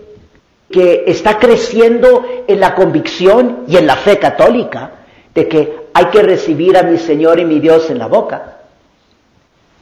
que 0.70 1.04
está 1.06 1.38
creciendo 1.38 2.24
en 2.46 2.60
la 2.60 2.74
convicción 2.74 3.64
y 3.68 3.76
en 3.76 3.86
la 3.86 3.96
fe 3.96 4.18
católica 4.18 4.92
de 5.34 5.48
que 5.48 5.82
hay 5.94 6.06
que 6.06 6.22
recibir 6.22 6.76
a 6.76 6.82
mi 6.82 6.98
Señor 6.98 7.40
y 7.40 7.44
mi 7.44 7.60
Dios 7.60 7.88
en 7.90 7.98
la 7.98 8.06
boca, 8.06 8.58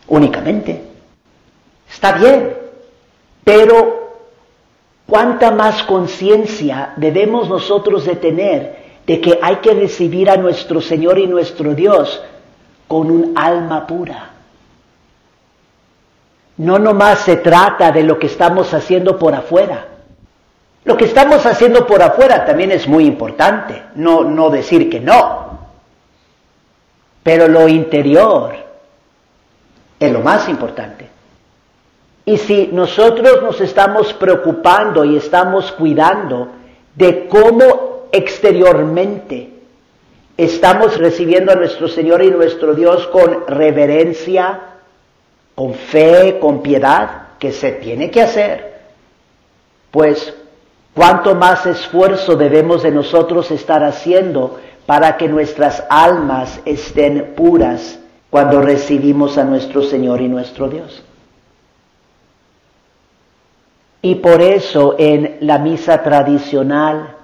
únicamente. 0.08 0.82
Está 1.90 2.12
bien, 2.12 2.54
pero 3.42 4.18
¿cuánta 5.06 5.50
más 5.50 5.82
conciencia 5.82 6.92
debemos 6.96 7.48
nosotros 7.48 8.04
de 8.04 8.16
tener 8.16 8.80
de 9.06 9.20
que 9.20 9.38
hay 9.42 9.56
que 9.56 9.74
recibir 9.74 10.30
a 10.30 10.36
nuestro 10.36 10.80
Señor 10.80 11.18
y 11.18 11.26
nuestro 11.26 11.74
Dios 11.74 12.22
con 12.86 13.10
un 13.10 13.32
alma 13.36 13.86
pura? 13.86 14.29
No 16.60 16.78
nomás 16.78 17.20
se 17.20 17.36
trata 17.36 17.90
de 17.90 18.02
lo 18.02 18.18
que 18.18 18.26
estamos 18.26 18.74
haciendo 18.74 19.18
por 19.18 19.34
afuera. 19.34 19.86
Lo 20.84 20.94
que 20.94 21.06
estamos 21.06 21.46
haciendo 21.46 21.86
por 21.86 22.02
afuera 22.02 22.44
también 22.44 22.70
es 22.70 22.86
muy 22.86 23.06
importante, 23.06 23.82
no, 23.94 24.24
no 24.24 24.50
decir 24.50 24.90
que 24.90 25.00
no. 25.00 25.58
Pero 27.22 27.48
lo 27.48 27.66
interior 27.66 28.52
es 29.98 30.12
lo 30.12 30.20
más 30.20 30.50
importante. 30.50 31.08
Y 32.26 32.36
si 32.36 32.68
nosotros 32.70 33.42
nos 33.42 33.58
estamos 33.62 34.12
preocupando 34.12 35.06
y 35.06 35.16
estamos 35.16 35.72
cuidando 35.72 36.48
de 36.94 37.26
cómo 37.26 38.08
exteriormente 38.12 39.48
estamos 40.36 40.98
recibiendo 40.98 41.52
a 41.52 41.54
nuestro 41.54 41.88
Señor 41.88 42.22
y 42.22 42.30
nuestro 42.30 42.74
Dios 42.74 43.06
con 43.06 43.46
reverencia, 43.46 44.69
con 45.54 45.74
fe, 45.74 46.38
con 46.40 46.62
piedad, 46.62 47.28
que 47.38 47.52
se 47.52 47.72
tiene 47.72 48.10
que 48.10 48.22
hacer, 48.22 48.80
pues 49.90 50.34
cuánto 50.94 51.34
más 51.34 51.64
esfuerzo 51.66 52.36
debemos 52.36 52.82
de 52.82 52.90
nosotros 52.90 53.50
estar 53.50 53.82
haciendo 53.82 54.60
para 54.86 55.16
que 55.16 55.28
nuestras 55.28 55.84
almas 55.88 56.60
estén 56.64 57.34
puras 57.34 57.98
cuando 58.28 58.60
recibimos 58.60 59.38
a 59.38 59.44
nuestro 59.44 59.82
Señor 59.82 60.20
y 60.20 60.28
nuestro 60.28 60.68
Dios. 60.68 61.02
Y 64.02 64.16
por 64.16 64.40
eso 64.40 64.96
en 64.98 65.38
la 65.40 65.58
misa 65.58 66.02
tradicional, 66.02 67.16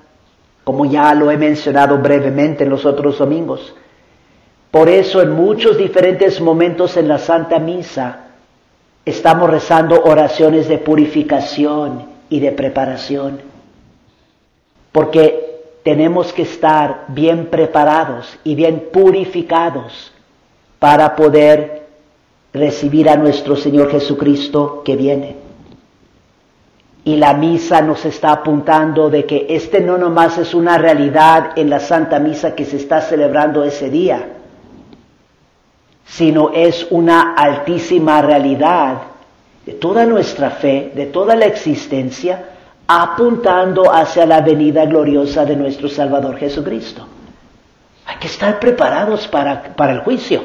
como 0.65 0.85
ya 0.85 1.15
lo 1.15 1.31
he 1.31 1.37
mencionado 1.37 1.99
brevemente 1.99 2.65
en 2.65 2.71
los 2.71 2.85
otros 2.85 3.19
domingos, 3.19 3.75
por 4.71 4.89
eso 4.89 5.23
en 5.23 5.33
muchos 5.33 5.79
diferentes 5.79 6.41
momentos 6.41 6.97
en 6.97 7.09
la 7.09 7.19
Santa 7.19 7.59
Misa 7.59 8.27
estamos 9.05 9.49
rezando 9.49 10.03
oraciones 10.03 10.69
de 10.69 10.79
purificación 10.79 12.07
y 12.29 12.41
de 12.41 12.53
preparación. 12.53 13.41
Porque 14.93 15.47
tenemos 15.83 16.33
que 16.33 16.43
estar 16.43 17.05
bien 17.09 17.47
preparados 17.47 18.39
y 18.43 18.57
bien 18.57 18.89
purificados 18.93 20.13
para 20.81 21.15
poder 21.15 21.87
recibir 22.53 23.09
a 23.09 23.17
nuestro 23.17 23.55
Señor 23.55 23.91
Jesucristo 23.91 24.83
que 24.85 24.97
viene. 24.97 25.37
Y 27.05 27.17
la 27.17 27.35
misa 27.35 27.83
nos 27.83 28.05
está 28.05 28.33
apuntando 28.33 29.11
de 29.11 29.27
que 29.27 29.47
este 29.51 29.81
no 29.81 29.97
nomás 29.97 30.39
es 30.39 30.55
una 30.55 30.77
realidad 30.77 31.53
en 31.55 31.71
la 31.71 31.79
Santa 31.79 32.19
Misa 32.19 32.57
que 32.57 32.65
se 32.65 32.79
está 32.79 33.01
celebrando 33.01 33.63
ese 33.63 33.91
día, 33.91 34.36
sino 36.07 36.51
es 36.53 36.87
una 36.91 37.35
altísima 37.35 38.23
realidad 38.23 38.99
de 39.65 39.73
toda 39.73 40.07
nuestra 40.07 40.51
fe, 40.51 40.93
de 40.95 41.07
toda 41.07 41.35
la 41.35 41.47
existencia, 41.47 42.51
apuntando 42.87 43.93
hacia 43.93 44.25
la 44.25 44.41
venida 44.41 44.87
gloriosa 44.87 45.45
de 45.45 45.57
nuestro 45.57 45.89
Salvador 45.89 46.37
Jesucristo. 46.39 47.07
Hay 48.07 48.17
que 48.19 48.29
estar 48.29 48.61
preparados 48.61 49.27
para, 49.27 49.75
para 49.75 49.93
el 49.93 50.01
juicio. 50.01 50.43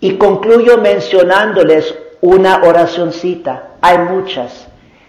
Y 0.00 0.16
concluyo 0.16 0.78
mencionándoles 0.78 1.94
una 2.20 2.62
oracioncita. 2.64 3.74
Hay 3.80 3.98
muchas. 3.98 4.66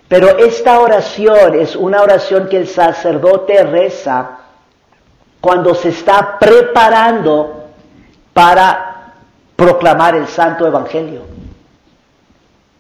Pero 0.08 0.38
esta 0.38 0.80
oración 0.80 1.60
es 1.60 1.76
una 1.76 2.04
oración 2.04 2.48
que 2.50 2.58
el 2.58 2.68
sacerdote 2.68 3.64
reza 3.64 4.38
cuando 5.40 5.74
se 5.74 5.90
está 5.90 6.38
preparando 6.38 7.61
para 8.34 9.14
proclamar 9.56 10.16
el 10.16 10.28
Santo 10.28 10.66
Evangelio. 10.66 11.24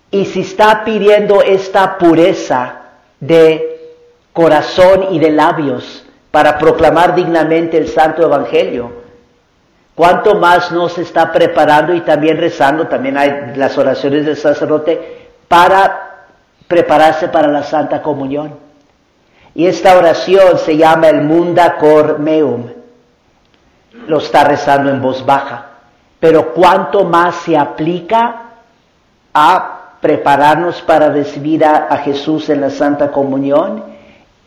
Y 0.09 0.25
si 0.25 0.41
está 0.41 0.83
pidiendo 0.83 1.41
esta 1.41 1.97
pureza 1.97 2.75
de 3.19 3.95
corazón 4.33 5.07
y 5.11 5.19
de 5.19 5.31
labios 5.31 6.05
para 6.31 6.57
proclamar 6.57 7.15
dignamente 7.15 7.77
el 7.77 7.87
Santo 7.87 8.23
Evangelio, 8.23 9.01
¿Cuánto 9.95 10.35
más 10.35 10.71
nos 10.71 10.97
está 10.97 11.31
preparando 11.31 11.93
y 11.93 12.01
también 12.01 12.37
rezando? 12.37 12.87
También 12.87 13.17
hay 13.17 13.53
las 13.55 13.77
oraciones 13.77 14.25
del 14.25 14.37
sacerdote 14.37 15.29
para 15.47 16.25
prepararse 16.67 17.27
para 17.27 17.49
la 17.49 17.63
Santa 17.63 18.01
Comunión. 18.01 18.55
Y 19.53 19.67
esta 19.67 19.97
oración 19.97 20.57
se 20.57 20.77
llama 20.77 21.09
el 21.09 21.21
Munda 21.21 21.77
Cor 21.77 22.19
Meum. 22.19 22.80
Lo 24.07 24.17
está 24.17 24.43
rezando 24.43 24.89
en 24.89 25.01
voz 25.01 25.25
baja. 25.25 25.67
Pero 26.19 26.53
cuánto 26.53 27.03
más 27.03 27.35
se 27.35 27.57
aplica 27.57 28.41
a 29.33 29.81
prepararnos 30.01 30.81
para 30.81 31.09
recibir 31.09 31.63
a, 31.63 31.95
Jesús 31.97 32.49
en 32.49 32.61
la 32.61 32.69
Santa 32.69 33.11
Comunión 33.11 33.83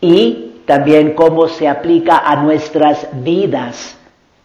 y 0.01 0.62
también 0.66 1.14
cómo 1.14 1.49
se 1.49 1.68
aplica 1.68 2.18
a 2.18 2.36
nuestras 2.36 3.07
vidas 3.12 3.97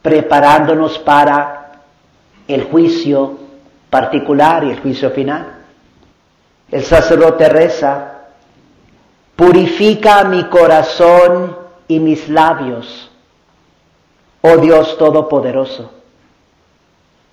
preparándonos 0.02 1.00
para 1.00 1.72
el 2.48 2.64
juicio 2.66 3.40
particular 3.90 4.64
y 4.64 4.72
el 4.72 4.80
juicio 4.80 5.10
final. 5.12 5.48
El 6.72 6.84
sacerdote 6.84 7.50
reza, 7.50 8.14
purifica 9.36 10.24
mi 10.26 10.44
corazón 10.46 11.58
y 11.88 12.00
mis 12.00 12.30
labios, 12.30 13.09
oh 14.42 14.58
Dios 14.58 14.98
Todopoderoso, 14.98 15.92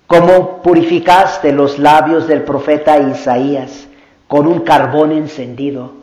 como 0.07 0.61
purificaste 0.61 1.51
los 1.51 1.79
labios 1.79 2.27
del 2.27 2.43
profeta 2.43 2.97
Isaías 2.99 3.87
con 4.27 4.47
un 4.47 4.61
carbón 4.61 5.11
encendido. 5.11 5.93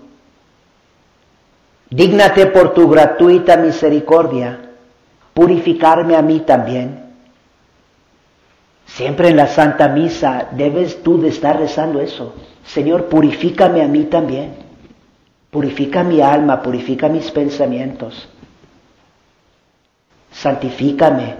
Dígnate 1.90 2.46
por 2.46 2.74
tu 2.74 2.88
gratuita 2.88 3.56
misericordia 3.56 4.60
purificarme 5.34 6.16
a 6.16 6.22
mí 6.22 6.40
también. 6.40 7.04
Siempre 8.86 9.28
en 9.28 9.36
la 9.36 9.48
Santa 9.48 9.88
Misa 9.88 10.48
debes 10.52 11.02
tú 11.02 11.20
de 11.20 11.28
estar 11.28 11.58
rezando 11.58 12.00
eso. 12.00 12.34
Señor, 12.64 13.06
purifícame 13.06 13.82
a 13.82 13.88
mí 13.88 14.04
también. 14.04 14.54
Purifica 15.50 16.02
mi 16.02 16.20
alma, 16.20 16.62
purifica 16.62 17.08
mis 17.08 17.30
pensamientos. 17.30 18.28
Santifícame. 20.34 21.36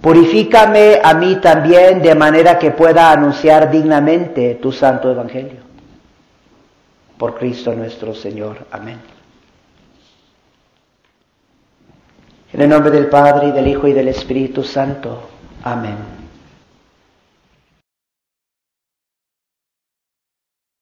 Purifícame 0.00 1.00
a 1.02 1.14
mí 1.14 1.36
también 1.36 2.02
de 2.02 2.14
manera 2.14 2.58
que 2.58 2.70
pueda 2.70 3.10
anunciar 3.10 3.70
dignamente 3.70 4.54
tu 4.56 4.70
santo 4.70 5.10
evangelio. 5.10 5.60
Por 7.18 7.34
Cristo 7.34 7.72
nuestro 7.72 8.14
Señor. 8.14 8.66
Amén. 8.70 9.00
En 12.52 12.60
el 12.62 12.68
nombre 12.68 12.90
del 12.90 13.06
Padre, 13.06 13.48
y 13.48 13.52
del 13.52 13.66
Hijo, 13.66 13.88
y 13.88 13.92
del 13.92 14.08
Espíritu 14.08 14.62
Santo. 14.62 15.28
Amén. 15.64 16.15